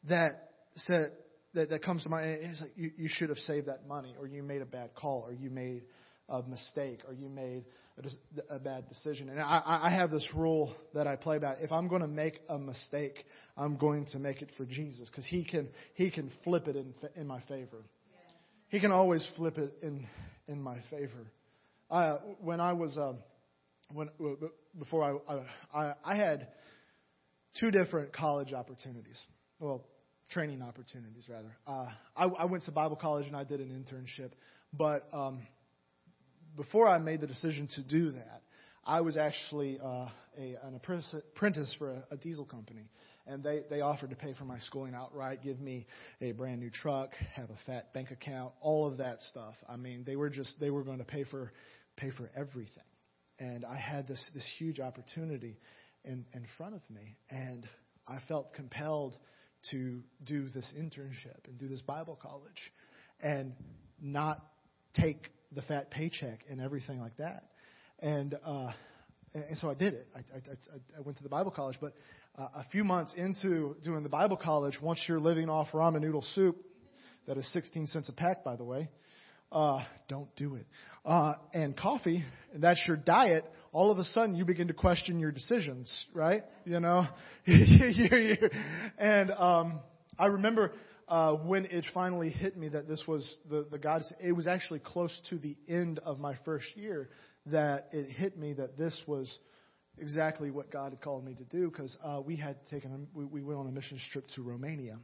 that 0.10 0.32
said, 0.76 1.12
that, 1.54 1.70
that 1.70 1.84
comes 1.84 2.04
to 2.04 2.10
mind. 2.10 2.30
And 2.30 2.52
it's 2.52 2.62
like 2.62 2.72
you, 2.76 2.92
you 2.98 3.10
should 3.10 3.30
have 3.30 3.38
saved 3.40 3.68
that 3.68 3.88
money, 3.88 4.16
or 4.20 4.28
you 4.28 4.44
made 4.44 4.62
a 4.62 4.66
bad 4.66 4.94
call, 4.96 5.24
or 5.26 5.34
you 5.34 5.50
made 5.50 5.84
a 6.30 6.42
mistake, 6.44 7.00
or 7.08 7.14
you 7.14 7.30
made 7.30 7.66
a, 7.98 8.56
a 8.56 8.60
bad 8.60 8.88
decision. 8.90 9.30
And 9.30 9.40
I, 9.40 9.80
I 9.84 9.90
have 9.90 10.12
this 10.12 10.28
rule 10.36 10.74
that 10.94 11.08
I 11.08 11.16
play 11.16 11.40
by. 11.40 11.56
If 11.60 11.72
I'm 11.72 11.88
going 11.88 12.02
to 12.02 12.08
make 12.08 12.42
a 12.50 12.58
mistake, 12.58 13.26
I'm 13.56 13.78
going 13.78 14.06
to 14.12 14.20
make 14.20 14.42
it 14.42 14.50
for 14.58 14.66
Jesus 14.66 15.10
because 15.10 15.26
He 15.26 15.44
can 15.44 15.70
He 15.96 16.12
can 16.12 16.32
flip 16.44 16.68
it 16.68 16.76
in 16.76 16.94
in 17.16 17.28
my 17.28 17.42
favor. 17.48 17.84
He 18.70 18.80
can 18.80 18.92
always 18.92 19.26
flip 19.36 19.58
it 19.58 19.74
in 19.82 20.06
in 20.48 20.62
my 20.62 20.78
favor. 20.90 21.32
Uh, 21.90 22.18
when 22.42 22.60
I 22.60 22.74
was 22.74 22.98
um, 22.98 23.20
when 23.94 24.10
before 24.78 25.22
I, 25.30 25.80
I 25.80 25.94
I 26.04 26.16
had 26.16 26.48
two 27.60 27.72
different 27.72 28.14
college 28.14 28.54
opportunities. 28.54 29.20
Well, 29.60 29.86
training 30.30 30.62
opportunities, 30.62 31.26
rather. 31.30 31.56
Uh, 31.66 31.90
I, 32.16 32.26
I, 32.26 32.46
went 32.46 32.64
to 32.66 32.72
Bible 32.72 32.96
college 32.96 33.28
and 33.28 33.36
I 33.36 33.44
did 33.44 33.60
an 33.60 33.70
internship, 33.70 34.32
but 34.74 35.08
um, 35.14 35.42
before 36.56 36.88
I 36.88 36.98
made 36.98 37.22
the 37.22 37.28
decision 37.28 37.70
to 37.76 37.84
do 37.84 38.12
that, 38.12 38.42
I 38.86 39.02
was 39.02 39.18
actually 39.18 39.80
uh, 39.84 40.08
a, 40.38 40.56
an 40.64 40.76
apprentice 40.76 41.76
for 41.78 41.92
a, 41.92 42.04
a 42.12 42.18
diesel 42.18 42.46
company, 42.46 42.90
and 43.26 43.44
they, 43.44 43.62
they 43.70 43.82
offered 43.82 44.10
to 44.10 44.16
pay 44.16 44.34
for 44.34 44.46
my 44.46 44.60
schooling 44.60 44.94
outright, 44.96 45.44
give 45.44 45.60
me 45.60 45.86
a 46.22 46.32
brand 46.32 46.60
new 46.60 46.70
truck, 46.70 47.12
have 47.36 47.50
a 47.50 47.58
fat 47.66 47.94
bank 47.94 48.12
account, 48.12 48.54
all 48.62 48.88
of 48.88 48.98
that 48.98 49.20
stuff. 49.22 49.56
I 49.70 49.76
mean, 49.76 50.04
they 50.06 50.16
were 50.16 50.30
just 50.30 50.60
they 50.60 50.70
were 50.70 50.84
going 50.84 51.00
to 51.00 51.04
pay 51.04 51.26
for 51.26 51.52
pay 51.98 52.12
for 52.12 52.30
everything, 52.36 52.84
and 53.40 53.66
I 53.66 53.78
had 53.78 54.08
this 54.08 54.26
this 54.34 54.48
huge 54.58 54.80
opportunity 54.80 55.60
in 56.06 56.26
in 56.34 56.46
front 56.58 56.76
of 56.76 56.82
me, 56.90 57.18
and 57.30 57.68
I 58.08 58.20
felt 58.28 58.54
compelled 58.54 59.18
to 59.72 60.02
do 60.26 60.50
this 60.50 60.74
internship 60.78 61.48
and 61.48 61.58
do 61.58 61.68
this 61.68 61.82
Bible 61.82 62.18
college 62.22 62.72
and 63.22 63.54
not 64.02 64.44
take 64.94 65.30
the 65.54 65.62
fat 65.62 65.92
paycheck 65.92 66.42
and 66.50 66.62
everything 66.62 67.00
like 67.00 67.18
that. 67.18 67.44
And, 68.00 68.36
uh, 68.46 68.72
and 69.34 69.58
so 69.58 69.70
I 69.70 69.74
did 69.74 69.94
it. 69.94 70.08
I, 70.16 70.20
I, 70.20 70.98
I 70.98 71.02
went 71.02 71.18
to 71.18 71.24
the 71.24 71.30
Bible 71.30 71.52
college, 71.52 71.78
but 71.82 71.94
uh, 72.38 72.44
a 72.56 72.66
few 72.72 72.84
months 72.84 73.14
into 73.16 73.76
doing 73.84 74.04
the 74.04 74.10
Bible 74.10 74.38
college, 74.38 74.80
once 74.82 75.04
you're 75.08 75.20
living 75.20 75.50
off 75.50 75.68
ramen 75.74 76.02
noodle 76.02 76.26
soup, 76.36 76.58
that 77.28 77.38
is 77.38 77.52
16 77.54 77.88
cents 77.88 78.10
a 78.10 78.14
pack, 78.14 78.44
by 78.44 78.56
the 78.56 78.64
way, 78.64 78.90
uh, 79.52 79.80
don't 80.08 80.34
do 80.36 80.56
it. 80.56 80.66
Uh, 81.06 81.34
and 81.54 81.76
coffee, 81.78 82.24
and 82.54 82.64
that's 82.64 82.84
your 82.88 82.98
diet, 82.98 83.46
all 83.78 83.92
of 83.92 84.00
a 84.00 84.04
sudden 84.06 84.34
you 84.34 84.44
begin 84.44 84.70
to 84.70 84.74
question 84.74 85.20
your 85.20 85.32
decisions, 85.32 86.08
right? 86.12 86.44
You 86.66 86.80
know? 86.80 87.06
and 88.98 89.30
um, 89.30 89.82
I 90.18 90.26
remember 90.26 90.74
uh, 91.08 91.36
when 91.36 91.66
it 91.66 91.86
finally 91.94 92.32
hit 92.32 92.58
me 92.58 92.70
that 92.70 92.88
this 92.88 93.04
was 93.08 93.38
the, 93.48 93.68
the 93.70 93.78
God, 93.78 94.02
it 94.20 94.32
was 94.32 94.48
actually 94.48 94.80
close 94.80 95.16
to 95.30 95.38
the 95.38 95.56
end 95.70 96.00
of 96.00 96.18
my 96.18 96.34
first 96.44 96.76
year 96.76 97.10
that 97.46 97.90
it 97.92 98.10
hit 98.10 98.36
me 98.36 98.54
that 98.54 98.80
this 98.80 99.00
was 99.06 99.38
exactly 100.00 100.50
what 100.50 100.72
God 100.72 100.92
had 100.94 101.02
called 101.02 101.24
me 101.24 101.36
to 101.36 101.44
do 101.44 101.70
because 101.70 101.96
uh, 102.04 102.20
we 102.26 102.36
had 102.36 102.56
taken, 102.72 103.08
we, 103.14 103.26
we 103.26 103.44
went 103.44 103.60
on 103.60 103.68
a 103.68 103.72
mission 103.72 104.00
trip 104.12 104.26
to 104.34 104.42
Romania. 104.42 104.98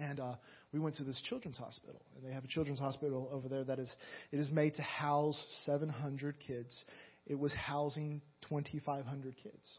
And 0.00 0.20
uh, 0.20 0.34
we 0.72 0.78
went 0.78 0.96
to 0.96 1.04
this 1.04 1.20
children's 1.28 1.56
hospital, 1.56 2.00
and 2.14 2.24
they 2.24 2.32
have 2.32 2.44
a 2.44 2.48
children's 2.48 2.78
hospital 2.78 3.28
over 3.32 3.48
there 3.48 3.64
that 3.64 3.78
is 3.78 3.92
it 4.30 4.38
is 4.38 4.50
made 4.50 4.74
to 4.74 4.82
house 4.82 5.42
700 5.64 6.36
kids 6.38 6.84
it 7.28 7.38
was 7.38 7.52
housing 7.52 8.22
2,500 8.48 9.36
kids. 9.36 9.78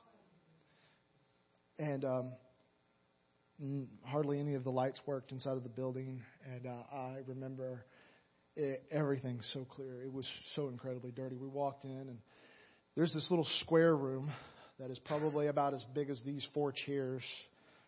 And 1.79 2.05
um, 2.05 2.31
hardly 4.05 4.39
any 4.39 4.53
of 4.53 4.63
the 4.63 4.69
lights 4.69 5.01
worked 5.05 5.31
inside 5.31 5.57
of 5.57 5.63
the 5.63 5.69
building. 5.69 6.21
And 6.45 6.67
uh, 6.67 6.95
I 6.95 7.17
remember 7.25 7.85
it, 8.55 8.83
everything 8.91 9.39
so 9.53 9.65
clear. 9.65 10.03
It 10.03 10.13
was 10.13 10.27
so 10.55 10.67
incredibly 10.69 11.11
dirty. 11.11 11.37
We 11.37 11.47
walked 11.47 11.85
in, 11.85 11.91
and 11.91 12.19
there's 12.95 13.13
this 13.13 13.27
little 13.31 13.47
square 13.61 13.95
room 13.95 14.31
that 14.79 14.91
is 14.91 14.99
probably 14.99 15.47
about 15.47 15.73
as 15.73 15.83
big 15.95 16.09
as 16.09 16.21
these 16.25 16.45
four 16.53 16.71
chairs 16.71 17.23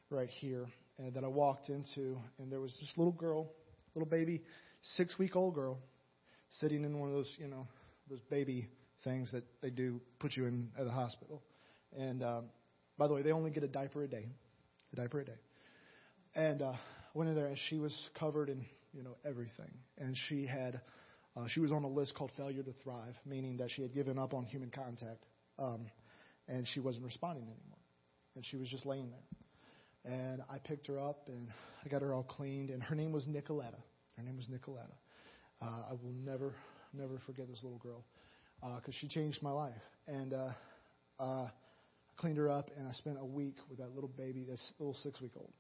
right 0.10 0.30
here, 0.40 0.66
and 0.98 1.14
that 1.14 1.24
I 1.24 1.28
walked 1.28 1.70
into, 1.70 2.18
and 2.40 2.52
there 2.52 2.60
was 2.60 2.76
this 2.80 2.92
little 2.98 3.14
girl, 3.14 3.52
little 3.96 4.10
baby, 4.10 4.42
six 4.82 5.18
week 5.20 5.36
old 5.36 5.54
girl, 5.54 5.78
sitting 6.50 6.84
in 6.84 7.00
one 7.00 7.10
of 7.10 7.16
those, 7.16 7.34
you 7.40 7.48
know, 7.48 7.68
those 8.10 8.20
baby 8.30 8.68
things 9.04 9.32
that 9.32 9.44
they 9.62 9.70
do 9.70 10.02
put 10.20 10.36
you 10.36 10.46
in 10.46 10.70
at 10.78 10.86
the 10.86 10.92
hospital. 10.92 11.42
And 11.98 12.24
um, 12.24 12.46
by 12.98 13.08
the 13.08 13.14
way, 13.14 13.22
they 13.22 13.32
only 13.32 13.52
get 13.52 13.64
a 13.64 13.68
diaper 13.68 14.04
a 14.04 14.08
day, 14.08 14.26
a 14.94 14.96
diaper 14.96 15.20
a 15.20 15.26
day. 15.26 15.40
And 16.36 16.62
uh, 16.62 16.74
went 17.14 17.30
in 17.30 17.36
there, 17.36 17.48
and 17.48 17.58
she 17.70 17.78
was 17.78 17.94
covered 18.20 18.50
in 18.50 18.66
you 18.94 19.04
know 19.04 19.16
everything, 19.26 19.72
and 19.98 20.16
she 20.28 20.46
had 20.46 20.82
uh, 21.36 21.46
she 21.50 21.60
was 21.60 21.72
on 21.72 21.84
a 21.84 21.88
list 21.88 22.14
called 22.16 22.32
failure 22.38 22.64
to 22.64 22.74
thrive, 22.84 23.16
meaning 23.26 23.58
that 23.58 23.70
she 23.72 23.82
had 23.82 23.94
given 23.94 24.18
up 24.18 24.34
on 24.34 24.46
human 24.46 24.70
contact, 24.70 25.26
um, 25.60 25.88
and 26.48 26.68
she 26.68 26.80
wasn't 26.80 27.04
responding 27.04 27.44
anymore, 27.44 27.80
and 28.36 28.46
she 28.46 28.58
was 28.58 28.70
just 28.70 28.86
laying 28.86 29.10
there. 29.10 30.14
And 30.14 30.42
I 30.50 30.58
picked 30.58 30.88
her 30.88 31.00
up 31.00 31.28
and 31.28 31.48
I 31.86 31.90
got 31.90 32.02
her 32.02 32.14
all 32.14 32.24
cleaned, 32.24 32.70
and 32.70 32.82
her 32.82 32.96
name 32.96 33.12
was 33.12 33.26
Nicoletta. 33.26 33.82
Her 34.18 34.24
name 34.24 34.36
was 34.36 34.48
Nicoletta. 34.48 34.96
Uh, 35.62 35.90
I 35.90 35.92
will 35.92 36.14
never, 36.26 36.56
never 36.92 37.20
forget 37.26 37.48
this 37.48 37.62
little 37.64 37.78
girl 37.78 38.04
because 38.62 38.94
uh, 38.94 39.00
she 39.00 39.08
changed 39.08 39.42
my 39.42 39.52
life. 39.52 39.74
And 40.08 40.34
uh, 40.34 40.50
uh, 41.20 41.24
I 41.24 41.52
cleaned 42.18 42.38
her 42.38 42.50
up, 42.50 42.70
and 42.78 42.88
I 42.88 42.94
spent 42.94 43.18
a 43.20 43.26
week 43.26 43.56
with 43.70 43.80
that 43.80 43.94
little 43.94 44.12
baby, 44.16 44.44
this 44.48 44.74
little 44.80 44.96
six 44.96 45.22
week 45.22 45.32
old. 45.36 45.52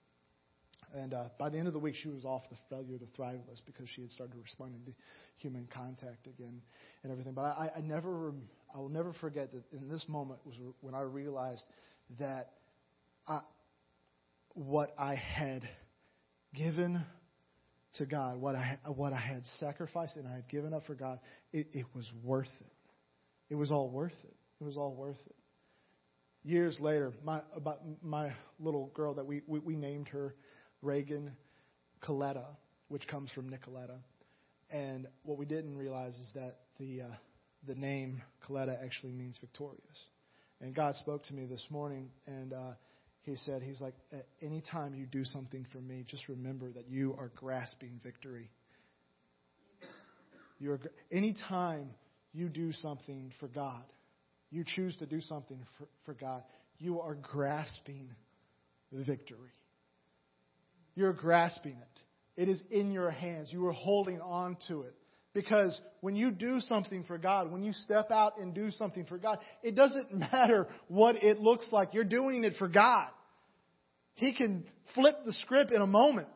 And 0.93 1.13
uh, 1.13 1.29
by 1.39 1.49
the 1.49 1.57
end 1.57 1.67
of 1.67 1.73
the 1.73 1.79
week, 1.79 1.95
she 2.01 2.09
was 2.09 2.25
off 2.25 2.43
the 2.49 2.57
failure 2.69 2.97
to 2.97 3.05
thrive 3.15 3.39
list 3.49 3.63
because 3.65 3.87
she 3.95 4.01
had 4.01 4.11
started 4.11 4.35
responding 4.41 4.81
to 4.85 4.91
human 5.37 5.67
contact 5.73 6.27
again 6.27 6.61
and 7.03 7.11
everything. 7.11 7.33
But 7.33 7.43
I, 7.43 7.71
I 7.77 7.81
never, 7.81 8.33
I 8.73 8.79
will 8.79 8.89
never 8.89 9.13
forget 9.13 9.51
that 9.53 9.63
in 9.71 9.89
this 9.89 10.03
moment 10.09 10.39
was 10.45 10.55
when 10.81 10.93
I 10.93 11.01
realized 11.01 11.63
that 12.19 12.49
I, 13.27 13.39
what 14.53 14.93
I 14.99 15.15
had 15.15 15.63
given 16.53 17.01
to 17.95 18.05
God, 18.05 18.39
what 18.39 18.55
I 18.55 18.77
what 18.95 19.13
I 19.13 19.19
had 19.19 19.45
sacrificed 19.59 20.17
and 20.17 20.27
I 20.27 20.33
had 20.33 20.49
given 20.49 20.73
up 20.73 20.83
for 20.85 20.95
God, 20.95 21.19
it, 21.53 21.67
it 21.73 21.85
was 21.95 22.09
worth 22.23 22.51
it. 22.59 22.71
It 23.51 23.55
was 23.55 23.69
all 23.69 23.89
worth 23.89 24.15
it. 24.23 24.33
It 24.61 24.63
was 24.63 24.77
all 24.77 24.95
worth 24.95 25.19
it. 25.27 25.35
Years 26.43 26.79
later, 26.79 27.11
my 27.23 27.41
about 27.53 27.81
my 28.01 28.31
little 28.59 28.89
girl 28.95 29.13
that 29.15 29.25
we 29.27 29.41
we, 29.45 29.59
we 29.59 29.75
named 29.75 30.07
her 30.07 30.33
Reagan 30.81 31.33
Coletta, 32.01 32.45
which 32.87 33.05
comes 33.07 33.29
from 33.33 33.49
Nicoletta. 33.49 33.97
And 34.71 35.05
what 35.23 35.37
we 35.37 35.45
didn't 35.45 35.77
realize 35.77 36.13
is 36.13 36.31
that 36.33 36.59
the, 36.79 37.01
uh, 37.01 37.07
the 37.67 37.75
name 37.75 38.21
Coletta 38.47 38.81
actually 38.81 39.11
means 39.11 39.37
victorious. 39.39 40.05
And 40.61 40.73
God 40.73 40.95
spoke 40.95 41.23
to 41.23 41.33
me 41.33 41.45
this 41.45 41.67
morning, 41.69 42.09
and 42.25 42.53
uh, 42.53 42.71
He 43.23 43.35
said, 43.35 43.63
He's 43.63 43.81
like, 43.81 43.95
anytime 44.41 44.95
you 44.95 45.05
do 45.05 45.25
something 45.25 45.67
for 45.73 45.79
me, 45.79 46.05
just 46.07 46.29
remember 46.29 46.71
that 46.71 46.87
you 46.89 47.15
are 47.19 47.31
grasping 47.35 47.99
victory. 48.01 48.49
You 50.57 50.71
are, 50.71 50.79
anytime 51.11 51.89
you 52.33 52.49
do 52.49 52.71
something 52.73 53.31
for 53.39 53.47
God, 53.47 53.83
you 54.49 54.63
choose 54.65 54.95
to 54.97 55.05
do 55.05 55.21
something 55.21 55.59
for, 55.77 55.87
for 56.05 56.13
God, 56.13 56.43
you 56.77 56.99
are 57.01 57.15
grasping 57.15 58.09
victory. 58.91 59.51
You're 60.95 61.13
grasping 61.13 61.73
it. 61.73 62.41
It 62.41 62.49
is 62.49 62.61
in 62.71 62.91
your 62.91 63.11
hands. 63.11 63.51
You 63.51 63.65
are 63.67 63.73
holding 63.73 64.19
on 64.19 64.57
to 64.67 64.81
it. 64.81 64.95
Because 65.33 65.79
when 66.01 66.15
you 66.15 66.31
do 66.31 66.59
something 66.59 67.03
for 67.05 67.17
God, 67.17 67.51
when 67.51 67.63
you 67.63 67.71
step 67.71 68.11
out 68.11 68.39
and 68.39 68.53
do 68.53 68.69
something 68.71 69.05
for 69.05 69.17
God, 69.17 69.39
it 69.63 69.75
doesn't 69.75 70.13
matter 70.31 70.67
what 70.87 71.23
it 71.23 71.39
looks 71.39 71.67
like. 71.71 71.93
You're 71.93 72.03
doing 72.03 72.43
it 72.43 72.53
for 72.59 72.67
God. 72.67 73.07
He 74.15 74.33
can 74.33 74.65
flip 74.93 75.15
the 75.25 75.33
script 75.33 75.71
in 75.71 75.81
a 75.81 75.87
moment. 75.87 76.27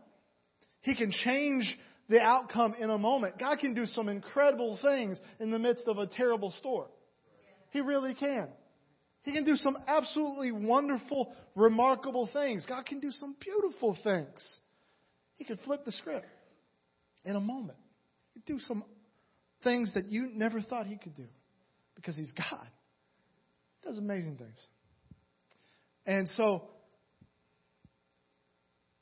He 0.82 0.96
can 0.96 1.12
change 1.12 1.78
the 2.10 2.22
outcome 2.22 2.76
in 2.80 2.90
a 2.90 2.98
moment. 2.98 3.40
God 3.40 3.60
can 3.60 3.74
do 3.74 3.86
some 3.86 4.10
incredible 4.10 4.78
things 4.82 5.20
in 5.40 5.52
the 5.52 5.60
midst 5.60 5.88
of 5.88 5.98
a 5.98 6.08
terrible 6.08 6.52
storm. 6.60 6.88
He 7.72 7.82
really 7.82 8.14
can. 8.14 8.48
He 9.24 9.32
can 9.32 9.44
do 9.44 9.56
some 9.56 9.76
absolutely 9.88 10.52
wonderful, 10.52 11.34
remarkable 11.56 12.30
things. 12.32 12.66
God 12.68 12.86
can 12.86 13.00
do 13.00 13.10
some 13.10 13.36
beautiful 13.40 13.98
things. 14.04 14.60
He 15.38 15.44
can 15.44 15.58
flip 15.58 15.84
the 15.84 15.92
script 15.92 16.28
in 17.26 17.36
a 17.36 17.40
moment. 17.40 17.78
He 18.34 18.42
can 18.42 18.58
do 18.58 18.62
some 18.62 18.84
things 19.64 19.94
that 19.96 20.12
you 20.12 20.30
never 20.34 20.62
thought 20.62 20.86
he 20.86 20.98
could 20.98 21.16
do 21.16 21.26
because 21.96 22.16
he's 22.16 22.32
God. 22.32 22.68
He 23.82 23.88
does 23.88 23.98
amazing 23.98 24.38
things. 24.38 24.64
And 26.06 26.28
so, 26.30 26.70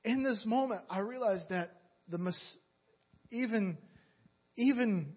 in 0.05 0.23
this 0.23 0.43
moment, 0.45 0.81
I 0.89 0.99
realized 0.99 1.49
that 1.49 1.71
the 2.09 2.17
even 3.33 3.77
even 4.55 5.13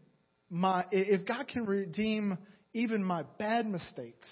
my 0.50 0.84
if 0.90 1.26
God 1.26 1.46
can 1.48 1.64
redeem 1.64 2.38
even 2.72 3.04
my 3.04 3.24
bad 3.38 3.66
mistakes, 3.66 4.28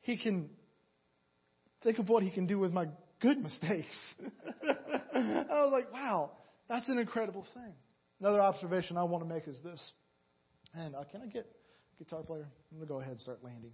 he 0.00 0.16
can 0.16 0.50
think 1.82 1.98
of 1.98 2.08
what 2.08 2.22
he 2.22 2.30
can 2.30 2.46
do 2.46 2.58
with 2.58 2.72
my 2.72 2.86
good 3.20 3.38
mistakes. 3.38 3.96
I 5.14 5.44
was 5.48 5.70
like, 5.72 5.92
wow, 5.92 6.32
that's 6.68 6.88
an 6.88 6.98
incredible 6.98 7.46
thing. 7.54 7.72
Another 8.20 8.40
observation 8.40 8.96
I 8.96 9.04
want 9.04 9.26
to 9.26 9.32
make 9.32 9.46
is 9.46 9.60
this. 9.62 9.92
And 10.74 10.94
uh, 10.94 11.04
can 11.10 11.22
I 11.22 11.26
get 11.26 11.46
guitar 11.98 12.22
player? 12.22 12.48
I'm 12.70 12.78
going 12.78 12.88
to 12.88 12.92
go 12.92 13.00
ahead 13.00 13.12
and 13.12 13.20
start 13.20 13.38
landing. 13.42 13.72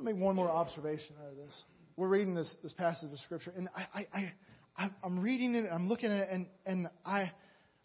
Me 0.00 0.12
make 0.12 0.16
one 0.16 0.34
more 0.34 0.50
observation 0.50 1.14
out 1.22 1.30
of 1.30 1.36
this. 1.36 1.64
We're 1.96 2.08
reading 2.08 2.34
this, 2.34 2.54
this 2.62 2.72
passage 2.72 3.12
of 3.12 3.18
Scripture, 3.20 3.52
and 3.56 3.68
I, 3.76 4.06
I, 4.12 4.32
I, 4.76 4.90
I'm 5.04 5.20
reading 5.20 5.54
it, 5.54 5.66
I'm 5.70 5.88
looking 5.88 6.10
at 6.10 6.22
it, 6.22 6.28
and, 6.30 6.46
and 6.66 6.88
I, 7.04 7.30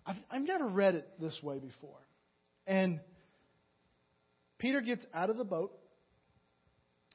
I've, 0.09 0.17
I've 0.31 0.41
never 0.41 0.67
read 0.67 0.95
it 0.95 1.07
this 1.21 1.37
way 1.43 1.59
before. 1.59 1.99
And 2.65 2.99
Peter 4.57 4.81
gets 4.81 5.05
out 5.13 5.29
of 5.29 5.37
the 5.37 5.45
boat, 5.45 5.71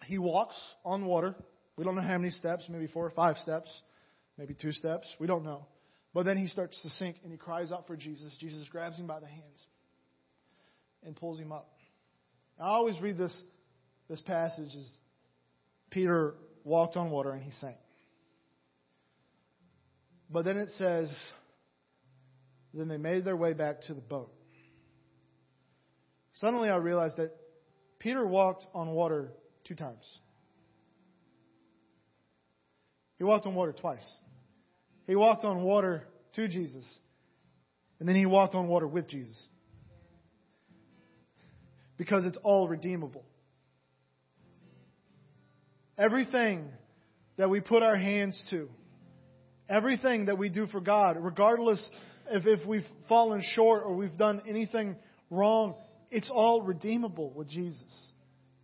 he 0.05 0.19
walks 0.19 0.55
on 0.85 1.05
water. 1.05 1.35
We 1.77 1.85
don't 1.85 1.97
know 1.97 2.03
how 2.03 2.19
many 2.19 2.31
steps, 2.31 2.67
maybe 2.69 2.87
four 2.87 3.05
or 3.05 3.11
five 3.11 3.37
steps, 3.39 3.69
maybe 4.39 4.55
two 4.55 4.71
steps. 4.71 5.13
We 5.19 5.27
don't 5.27 5.45
know. 5.45 5.67
But 6.13 6.25
then 6.25 6.37
he 6.37 6.47
starts 6.47 6.81
to 6.83 6.91
sink 6.91 7.17
and 7.25 7.33
he 7.33 7.39
cries 7.39 7.73
out 7.73 7.89
for 7.89 7.97
Jesus. 7.97 8.33
Jesus 8.39 8.69
grabs 8.69 8.97
him 8.97 9.09
by 9.09 9.19
the 9.19 9.27
hands 9.27 9.67
and 11.03 11.17
pulls 11.17 11.41
him 11.41 11.51
up. 11.51 11.69
I 12.61 12.69
always 12.69 13.01
read 13.01 13.19
this, 13.19 13.37
this 14.09 14.21
passage 14.21 14.71
as 14.79 14.87
Peter 15.91 16.35
walked 16.63 16.97
on 16.97 17.11
water 17.11 17.33
and 17.33 17.43
he 17.43 17.51
sank. 17.51 17.77
But 20.31 20.45
then 20.45 20.59
it 20.59 20.71
says, 20.77 21.11
then 22.75 22.89
they 22.89 22.97
made 22.97 23.25
their 23.25 23.37
way 23.37 23.53
back 23.53 23.83
to 23.83 23.95
the 23.95 24.01
boat. 24.01 24.33
Suddenly 26.33 26.69
I 26.69 26.77
realized 26.77 27.17
that 27.19 27.31
Peter 28.01 28.27
walked 28.27 28.67
on 28.75 28.91
water 28.91 29.33
two 29.65 29.75
times. 29.75 30.19
He 33.19 33.25
walked 33.25 33.47
on 33.47 33.55
water 33.55 33.73
twice. 33.73 34.05
He 35.07 35.15
walked 35.15 35.45
on 35.45 35.63
water 35.63 36.05
to 36.35 36.49
Jesus, 36.49 36.85
and 38.01 38.09
then 38.09 38.17
he 38.17 38.27
walked 38.27 38.55
on 38.55 38.67
water 38.67 38.89
with 38.89 39.09
Jesus. 39.09 39.49
Because 41.97 42.25
it's 42.25 42.39
all 42.43 42.69
redeemable. 42.69 43.25
Everything 45.97 46.69
that 47.37 47.51
we 47.51 47.61
put 47.61 47.85
our 47.85 47.95
hands 47.97 48.45
to, 48.51 48.69
everything 49.69 50.27
that 50.27 50.37
we 50.37 50.49
do 50.49 50.67
for 50.67 50.81
God, 50.81 51.17
regardless 51.21 51.89
if, 52.31 52.47
if 52.47 52.67
we've 52.67 52.87
fallen 53.09 53.43
short 53.43 53.83
or 53.85 53.95
we've 53.95 54.17
done 54.17 54.43
anything 54.49 54.97
wrong, 55.31 55.75
it's 56.11 56.31
all 56.31 56.63
redeemable 56.63 57.31
with 57.31 57.49
Jesus. 57.49 58.11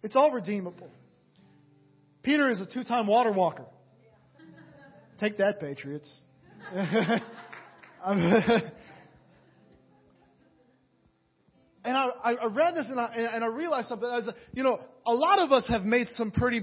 It's 0.03 0.17
all 0.17 0.31
redeemable. 0.31 0.91
Peter 2.23 2.49
is 2.49 2.61
a 2.61 2.67
two 2.67 2.85
time 2.85 3.07
water 3.07 3.33
walker. 3.33 3.65
Take 5.19 5.39
that, 5.39 5.61
Patriots. 5.61 6.23
and 6.75 7.23
I, 11.85 12.09
I 12.25 12.47
read 12.47 12.75
this 12.75 12.89
and 12.89 12.99
I, 12.99 13.07
and 13.15 13.45
I 13.45 13.49
realized 13.49 13.89
something. 13.89 14.09
I 14.09 14.17
was, 14.17 14.35
you 14.55 14.63
know, 14.63 14.81
a 15.07 15.15
lot 15.15 15.39
of 15.39 15.53
us 15.53 15.67
have 15.69 15.83
made 15.83 16.07
some 16.17 16.31
pretty, 16.31 16.63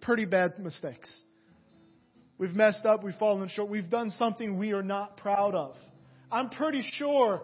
pretty 0.00 0.24
bad 0.24 0.58
mistakes. 0.58 1.10
We've 2.38 2.54
messed 2.54 2.84
up. 2.84 3.02
We've 3.02 3.14
fallen 3.14 3.48
short. 3.48 3.70
We've 3.70 3.90
done 3.90 4.10
something 4.10 4.58
we 4.58 4.72
are 4.72 4.82
not 4.82 5.16
proud 5.16 5.54
of. 5.54 5.74
I'm 6.30 6.50
pretty 6.50 6.82
sure 6.82 7.42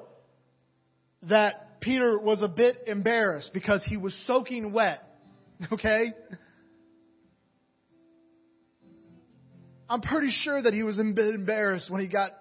that 1.29 1.81
Peter 1.81 2.19
was 2.19 2.43
a 2.43 2.49
bit 2.49 2.85
embarrassed 2.87 3.53
because 3.53 3.85
he 3.87 3.97
was 3.97 4.15
soaking 4.27 4.73
wet. 4.73 5.09
Okay? 5.73 6.13
I'm 9.89 10.01
pretty 10.01 10.31
sure 10.31 10.61
that 10.61 10.73
he 10.73 10.83
was 10.83 10.99
a 10.99 11.05
bit 11.05 11.35
embarrassed 11.35 11.89
when 11.89 12.01
he 12.01 12.09
got 12.09 12.33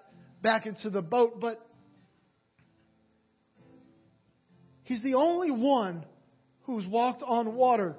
back 0.42 0.66
into 0.66 0.90
the 0.90 1.02
boat, 1.02 1.38
but 1.38 1.64
he's 4.84 5.02
the 5.04 5.14
only 5.14 5.52
one 5.52 6.04
who's 6.62 6.86
walked 6.86 7.22
on 7.22 7.54
water 7.54 7.94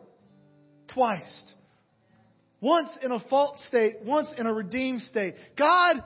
twice. 0.94 1.54
Once 2.60 2.90
in 3.02 3.12
a 3.12 3.20
fault 3.30 3.58
state, 3.60 3.98
once 4.04 4.34
in 4.38 4.48
a 4.48 4.54
redeemed 4.54 5.02
state. 5.02 5.36
God 5.58 6.04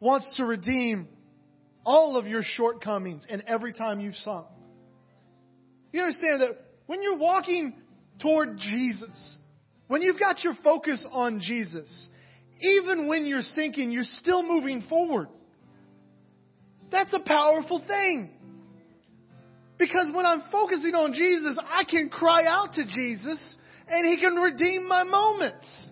wants 0.00 0.32
to 0.36 0.44
redeem 0.44 1.08
all 1.84 2.16
of 2.16 2.26
your 2.26 2.42
shortcomings 2.44 3.26
and 3.28 3.42
every 3.46 3.72
time 3.72 4.00
you've 4.00 4.14
sunk. 4.16 4.46
You 5.92 6.00
understand 6.02 6.40
that 6.40 6.58
when 6.86 7.02
you're 7.02 7.18
walking 7.18 7.74
toward 8.20 8.58
Jesus, 8.58 9.38
when 9.88 10.02
you've 10.02 10.18
got 10.18 10.42
your 10.42 10.54
focus 10.62 11.06
on 11.10 11.40
Jesus, 11.40 12.08
even 12.60 13.08
when 13.08 13.26
you're 13.26 13.42
sinking, 13.42 13.90
you're 13.90 14.04
still 14.04 14.42
moving 14.42 14.82
forward. 14.88 15.28
That's 16.90 17.12
a 17.12 17.20
powerful 17.20 17.82
thing. 17.86 18.30
Because 19.78 20.08
when 20.14 20.24
I'm 20.24 20.42
focusing 20.52 20.94
on 20.94 21.12
Jesus, 21.12 21.58
I 21.66 21.84
can 21.84 22.08
cry 22.08 22.44
out 22.46 22.74
to 22.74 22.84
Jesus 22.84 23.56
and 23.88 24.06
He 24.06 24.20
can 24.20 24.36
redeem 24.36 24.86
my 24.86 25.02
moments. 25.02 25.90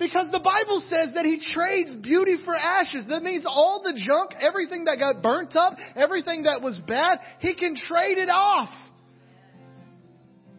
Because 0.00 0.28
the 0.32 0.40
Bible 0.40 0.80
says 0.80 1.12
that 1.14 1.26
He 1.26 1.38
trades 1.52 1.94
beauty 1.94 2.36
for 2.42 2.56
ashes. 2.56 3.04
That 3.10 3.22
means 3.22 3.44
all 3.46 3.82
the 3.84 3.92
junk, 3.94 4.30
everything 4.40 4.86
that 4.86 4.98
got 4.98 5.22
burnt 5.22 5.54
up, 5.54 5.76
everything 5.94 6.44
that 6.44 6.62
was 6.62 6.80
bad, 6.88 7.20
He 7.38 7.54
can 7.54 7.76
trade 7.76 8.16
it 8.16 8.30
off. 8.30 8.70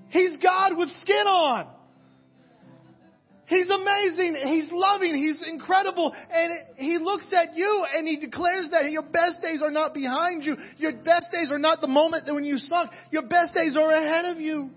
He's 0.09 0.37
God 0.37 0.77
with 0.77 0.89
skin 1.01 1.25
on. 1.25 1.67
He's 3.47 3.67
amazing. 3.67 4.37
He's 4.45 4.69
loving. 4.71 5.15
He's 5.15 5.43
incredible. 5.51 6.13
And 6.31 6.77
He 6.77 6.99
looks 6.99 7.27
at 7.33 7.57
you 7.57 7.85
and 7.95 8.07
He 8.07 8.17
declares 8.17 8.69
that 8.71 8.91
your 8.91 9.01
best 9.01 9.41
days 9.41 9.63
are 9.63 9.71
not 9.71 9.95
behind 9.95 10.45
you. 10.45 10.55
Your 10.77 10.93
best 10.93 11.29
days 11.33 11.51
are 11.51 11.57
not 11.57 11.81
the 11.81 11.87
moment 11.87 12.27
that 12.27 12.35
when 12.35 12.45
you 12.45 12.59
sunk. 12.59 12.91
Your 13.09 13.23
best 13.23 13.55
days 13.55 13.75
are 13.75 13.91
ahead 13.91 14.25
of 14.25 14.39
you. 14.39 14.69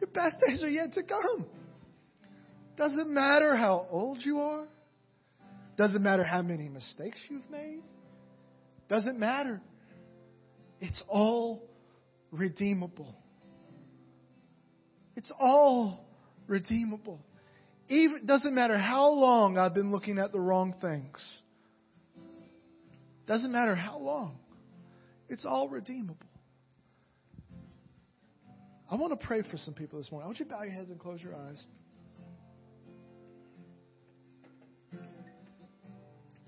Your 0.00 0.10
best 0.10 0.36
days 0.46 0.62
are 0.62 0.70
yet 0.70 0.94
to 0.94 1.02
come. 1.02 1.44
Doesn't 2.78 3.12
matter 3.12 3.56
how 3.56 3.88
old 3.90 4.24
you 4.24 4.38
are. 4.38 4.64
Doesn't 5.76 6.02
matter 6.02 6.22
how 6.22 6.42
many 6.42 6.68
mistakes 6.68 7.18
you've 7.28 7.50
made. 7.50 7.82
Doesn't 8.88 9.18
matter. 9.18 9.60
It's 10.80 11.02
all 11.08 11.68
redeemable. 12.30 13.16
It's 15.16 15.32
all 15.40 16.06
redeemable. 16.46 17.18
Even 17.88 18.26
doesn't 18.26 18.54
matter 18.54 18.78
how 18.78 19.08
long 19.08 19.58
I've 19.58 19.74
been 19.74 19.90
looking 19.90 20.18
at 20.18 20.30
the 20.30 20.38
wrong 20.38 20.74
things. 20.80 21.20
Doesn't 23.26 23.50
matter 23.50 23.74
how 23.74 23.98
long. 23.98 24.38
It's 25.28 25.44
all 25.44 25.68
redeemable. 25.68 26.16
I 28.88 28.94
want 28.94 29.18
to 29.18 29.26
pray 29.26 29.42
for 29.42 29.56
some 29.56 29.74
people 29.74 29.98
this 29.98 30.12
morning. 30.12 30.24
I 30.24 30.28
want 30.28 30.38
you 30.38 30.44
to 30.44 30.50
bow 30.52 30.62
your 30.62 30.72
heads 30.72 30.90
and 30.90 31.00
close 31.00 31.20
your 31.20 31.34
eyes. 31.34 31.62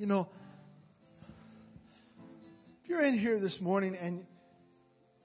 You 0.00 0.06
know, 0.06 0.28
if 2.82 2.88
you're 2.88 3.02
in 3.02 3.18
here 3.18 3.38
this 3.38 3.58
morning 3.60 3.94
and 4.00 4.24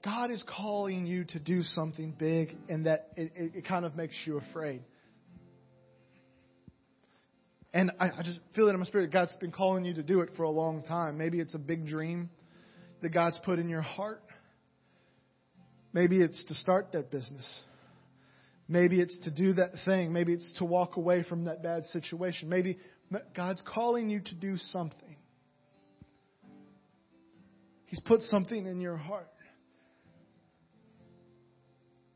God 0.03 0.31
is 0.31 0.43
calling 0.45 1.05
you 1.05 1.23
to 1.29 1.39
do 1.39 1.63
something 1.63 2.13
big 2.19 2.57
and 2.67 2.85
that 2.85 3.07
it, 3.15 3.31
it, 3.37 3.51
it 3.55 3.65
kind 3.65 3.85
of 3.85 3.95
makes 3.95 4.15
you 4.25 4.37
afraid. 4.37 4.81
And 7.73 7.89
I, 8.01 8.07
I 8.19 8.23
just 8.25 8.41
feel 8.53 8.67
it 8.67 8.71
in 8.71 8.79
my 8.81 8.85
spirit. 8.85 9.13
God's 9.13 9.33
been 9.39 9.53
calling 9.53 9.85
you 9.85 9.93
to 9.93 10.03
do 10.03 10.19
it 10.19 10.31
for 10.35 10.43
a 10.43 10.49
long 10.49 10.83
time. 10.83 11.17
Maybe 11.17 11.39
it's 11.39 11.55
a 11.55 11.59
big 11.59 11.87
dream 11.87 12.29
that 13.01 13.13
God's 13.13 13.39
put 13.45 13.59
in 13.59 13.69
your 13.69 13.81
heart. 13.81 14.21
Maybe 15.93 16.19
it's 16.19 16.43
to 16.47 16.53
start 16.53 16.91
that 16.91 17.11
business. 17.11 17.47
Maybe 18.67 18.99
it's 18.99 19.17
to 19.19 19.31
do 19.31 19.53
that 19.53 19.69
thing. 19.85 20.11
Maybe 20.11 20.33
it's 20.33 20.51
to 20.57 20.65
walk 20.65 20.97
away 20.97 21.23
from 21.23 21.45
that 21.45 21.63
bad 21.63 21.85
situation. 21.85 22.49
Maybe 22.49 22.77
God's 23.35 23.63
calling 23.65 24.09
you 24.09 24.19
to 24.19 24.35
do 24.35 24.57
something. 24.57 25.15
He's 27.85 28.01
put 28.01 28.21
something 28.21 28.65
in 28.65 28.81
your 28.81 28.97
heart. 28.97 29.27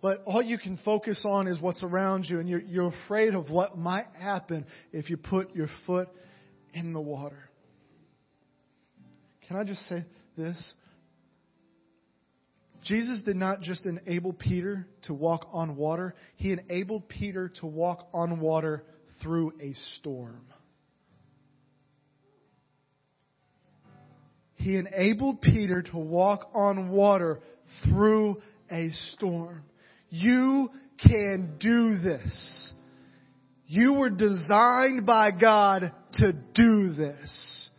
But 0.02 0.24
all 0.26 0.42
you 0.42 0.58
can 0.58 0.78
focus 0.84 1.22
on 1.26 1.48
is 1.48 1.62
what's 1.62 1.84
around 1.84 2.26
you, 2.26 2.40
and 2.40 2.48
you're, 2.48 2.62
you're 2.62 2.94
afraid 3.06 3.34
of 3.34 3.50
what 3.50 3.78
might 3.78 4.08
happen 4.18 4.66
if 4.94 5.10
you 5.10 5.18
put 5.18 5.54
your 5.56 5.68
foot 5.86 6.08
in 6.74 6.94
the 6.94 7.02
water. 7.02 7.50
Can 9.48 9.58
I 9.58 9.64
just 9.64 9.82
say 9.90 10.06
this? 10.38 10.74
Jesus 12.84 13.22
did 13.24 13.36
not 13.36 13.62
just 13.62 13.86
enable 13.86 14.32
Peter 14.32 14.88
to 15.04 15.14
walk 15.14 15.50
on 15.52 15.76
water, 15.76 16.16
he 16.38 16.54
enabled 16.54 17.10
Peter 17.10 17.50
to 17.60 17.66
walk 17.66 18.08
on 18.14 18.40
water 18.40 18.84
through 19.22 19.54
a 19.62 19.74
storm. 19.98 20.46
He 24.60 24.76
enabled 24.76 25.42
Peter 25.42 25.82
to 25.82 25.98
walk 25.98 26.52
on 26.54 26.90
water 26.90 27.40
through 27.84 28.42
a 28.70 28.90
storm. 29.14 29.64
You 30.10 30.70
can 31.02 31.56
do 31.60 31.98
this. 31.98 32.74
You 33.68 33.94
were 33.94 34.10
designed 34.10 35.06
by 35.06 35.30
God 35.32 35.94
to 36.14 36.34
do 36.54 36.94
this. 36.94 37.70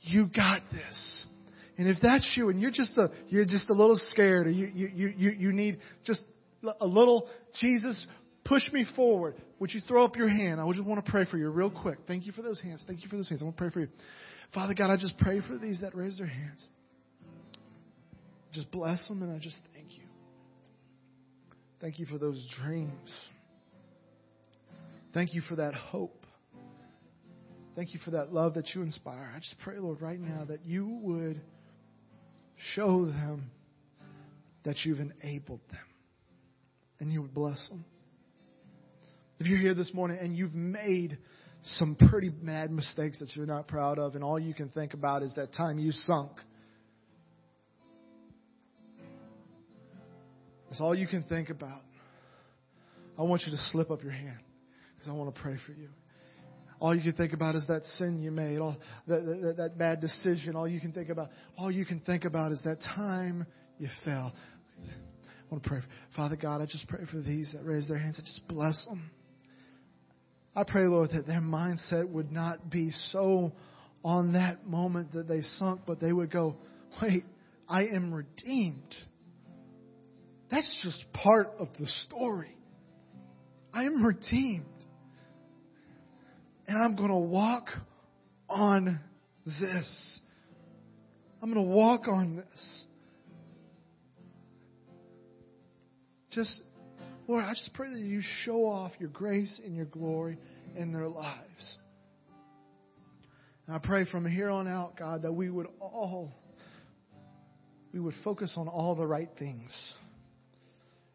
You 0.00 0.28
got 0.28 0.62
this. 0.70 1.26
And 1.76 1.88
if 1.88 1.96
that's 2.00 2.32
you 2.36 2.48
and 2.48 2.60
you're 2.60 2.70
just 2.70 2.96
a, 2.96 3.10
you're 3.28 3.44
just 3.44 3.68
a 3.68 3.74
little 3.74 3.98
scared 4.10 4.46
or 4.46 4.50
you, 4.50 4.70
you, 4.72 5.12
you, 5.16 5.30
you 5.30 5.52
need 5.52 5.78
just 6.04 6.24
a 6.80 6.86
little, 6.86 7.28
Jesus, 7.60 8.06
push 8.44 8.62
me 8.72 8.86
forward. 8.94 9.34
Would 9.58 9.74
you 9.74 9.80
throw 9.80 10.04
up 10.04 10.16
your 10.16 10.28
hand? 10.28 10.60
I 10.60 10.72
just 10.72 10.84
want 10.84 11.04
to 11.04 11.10
pray 11.10 11.24
for 11.24 11.38
you 11.38 11.48
real 11.50 11.70
quick. 11.70 11.98
Thank 12.06 12.26
you 12.26 12.32
for 12.32 12.42
those 12.42 12.60
hands. 12.60 12.84
Thank 12.86 13.02
you 13.02 13.08
for 13.08 13.16
those 13.16 13.28
hands. 13.28 13.42
I 13.42 13.44
want 13.46 13.56
to 13.56 13.60
pray 13.60 13.70
for 13.70 13.80
you. 13.80 13.88
Father 14.54 14.74
God, 14.74 14.90
I 14.90 14.96
just 14.96 15.18
pray 15.18 15.40
for 15.46 15.58
these 15.58 15.80
that 15.82 15.94
raise 15.94 16.18
their 16.18 16.26
hands. 16.26 16.66
Just 18.52 18.70
bless 18.70 19.06
them 19.08 19.22
and 19.22 19.32
I 19.34 19.38
just 19.38 19.60
thank 19.74 19.96
you. 19.96 20.04
Thank 21.80 21.98
you 21.98 22.06
for 22.06 22.18
those 22.18 22.44
dreams. 22.60 23.10
Thank 25.12 25.34
you 25.34 25.42
for 25.42 25.56
that 25.56 25.74
hope. 25.74 26.26
Thank 27.76 27.94
you 27.94 28.00
for 28.04 28.10
that 28.12 28.32
love 28.32 28.54
that 28.54 28.74
you 28.74 28.82
inspire. 28.82 29.32
I 29.34 29.38
just 29.38 29.56
pray, 29.62 29.78
Lord, 29.78 30.00
right 30.00 30.18
now 30.18 30.44
that 30.46 30.64
you 30.64 30.98
would 31.02 31.40
show 32.74 33.04
them 33.04 33.50
that 34.64 34.76
you've 34.84 34.98
enabled 34.98 35.60
them 35.70 35.80
and 36.98 37.12
you 37.12 37.22
would 37.22 37.34
bless 37.34 37.68
them. 37.68 37.84
If 39.38 39.46
you're 39.46 39.60
here 39.60 39.74
this 39.74 39.94
morning 39.94 40.18
and 40.20 40.36
you've 40.36 40.54
made 40.54 41.18
some 41.62 41.96
pretty 42.10 42.30
mad 42.40 42.70
mistakes 42.70 43.18
that 43.18 43.34
you're 43.34 43.46
not 43.46 43.68
proud 43.68 43.98
of, 43.98 44.14
and 44.14 44.24
all 44.24 44.38
you 44.38 44.54
can 44.54 44.68
think 44.70 44.94
about 44.94 45.22
is 45.22 45.34
that 45.34 45.52
time 45.52 45.78
you 45.78 45.92
sunk. 45.92 46.32
That's 50.68 50.80
all 50.80 50.94
you 50.94 51.06
can 51.06 51.22
think 51.24 51.50
about. 51.50 51.80
I 53.18 53.22
want 53.22 53.42
you 53.46 53.52
to 53.52 53.58
slip 53.72 53.90
up 53.90 54.02
your 54.02 54.12
hand 54.12 54.38
because 54.94 55.08
I 55.08 55.12
want 55.12 55.34
to 55.34 55.40
pray 55.40 55.56
for 55.66 55.72
you. 55.72 55.88
All 56.80 56.94
you 56.94 57.02
can 57.02 57.14
think 57.14 57.32
about 57.32 57.56
is 57.56 57.66
that 57.66 57.82
sin 57.96 58.22
you 58.22 58.30
made, 58.30 58.58
all 58.58 58.76
that, 59.08 59.24
that, 59.24 59.54
that 59.56 59.78
bad 59.78 60.00
decision. 60.00 60.54
All 60.54 60.68
you 60.68 60.80
can 60.80 60.92
think 60.92 61.08
about, 61.08 61.28
all 61.56 61.72
you 61.72 61.84
can 61.84 61.98
think 62.00 62.24
about 62.24 62.52
is 62.52 62.62
that 62.64 62.80
time 62.80 63.46
you 63.78 63.88
fell. 64.04 64.32
I 64.86 65.50
want 65.50 65.64
to 65.64 65.68
pray. 65.68 65.80
For, 65.80 65.86
Father 66.14 66.36
God, 66.36 66.60
I 66.60 66.66
just 66.66 66.86
pray 66.86 67.04
for 67.10 67.20
these 67.20 67.52
that 67.52 67.64
raise 67.64 67.88
their 67.88 67.98
hands. 67.98 68.16
I 68.18 68.22
just 68.22 68.46
bless 68.46 68.84
them. 68.86 69.10
I 70.54 70.64
pray, 70.64 70.86
Lord, 70.86 71.10
that 71.10 71.26
their 71.26 71.40
mindset 71.40 72.08
would 72.08 72.32
not 72.32 72.70
be 72.70 72.90
so 73.12 73.52
on 74.04 74.32
that 74.32 74.66
moment 74.66 75.12
that 75.12 75.28
they 75.28 75.42
sunk, 75.42 75.82
but 75.86 76.00
they 76.00 76.12
would 76.12 76.30
go, 76.30 76.56
wait, 77.02 77.24
I 77.68 77.82
am 77.86 78.12
redeemed. 78.12 78.94
That's 80.50 80.80
just 80.82 81.04
part 81.12 81.52
of 81.58 81.68
the 81.78 81.86
story. 82.06 82.56
I 83.72 83.84
am 83.84 84.02
redeemed. 84.02 84.64
And 86.66 86.82
I'm 86.82 86.96
going 86.96 87.10
to 87.10 87.30
walk 87.30 87.66
on 88.48 89.00
this. 89.46 90.20
I'm 91.42 91.52
going 91.52 91.66
to 91.66 91.72
walk 91.72 92.08
on 92.08 92.36
this. 92.36 92.84
Just 96.30 96.60
Lord, 97.28 97.44
I 97.44 97.52
just 97.52 97.74
pray 97.74 97.92
that 97.92 98.00
you 98.00 98.22
show 98.44 98.64
off 98.64 98.92
your 98.98 99.10
grace 99.10 99.60
and 99.62 99.76
your 99.76 99.84
glory 99.84 100.38
in 100.74 100.94
their 100.94 101.08
lives. 101.08 101.78
And 103.66 103.76
I 103.76 103.78
pray 103.78 104.06
from 104.06 104.24
here 104.24 104.48
on 104.48 104.66
out, 104.66 104.96
God, 104.96 105.22
that 105.22 105.32
we 105.32 105.50
would 105.50 105.66
all 105.78 106.32
we 107.92 108.00
would 108.00 108.14
focus 108.24 108.54
on 108.56 108.66
all 108.66 108.96
the 108.96 109.06
right 109.06 109.28
things 109.38 109.70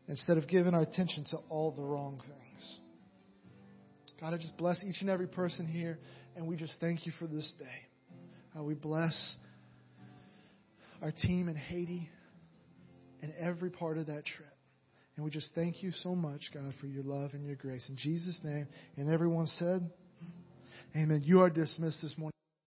instead 0.08 0.38
of 0.38 0.48
giving 0.48 0.76
our 0.76 0.82
attention 0.82 1.24
to 1.32 1.38
all 1.50 1.72
the 1.72 1.84
wrong 1.84 2.22
things. 2.22 2.80
God, 4.22 4.34
I 4.34 4.38
just 4.38 4.56
bless 4.58 4.84
each 4.84 5.02
and 5.02 5.10
every 5.10 5.28
person 5.28 5.66
here, 5.66 5.98
and 6.36 6.48
we 6.48 6.56
just 6.56 6.80
thank 6.80 7.08
you 7.08 7.12
for 7.18 7.26
this 7.26 7.52
day. 7.58 8.58
Uh, 8.58 8.64
we 8.64 8.76
bless 8.76 9.36
our 11.02 11.12
team 11.12 11.50
in 11.50 11.56
Haiti 11.56 12.08
and 13.24 13.34
every 13.40 13.72
part 13.72 13.98
of 13.98 14.08
that 14.08 14.26
trip. 14.26 14.53
And 15.16 15.24
we 15.24 15.32
just 15.32 15.52
thank 15.54 15.84
you 15.84 15.92
so 15.92 16.16
much, 16.16 16.50
God, 16.54 16.74
for 16.82 16.88
your 16.88 17.04
love 17.04 17.32
and 17.34 17.46
your 17.46 17.56
grace. 17.56 17.88
In 17.90 17.96
Jesus' 17.96 18.40
name, 18.44 18.68
and 18.98 19.10
everyone 19.10 19.48
said, 19.48 19.90
Amen. 20.96 21.22
You 21.24 21.42
are 21.42 21.50
dismissed 21.50 22.02
this 22.02 22.16
morning. 22.18 22.33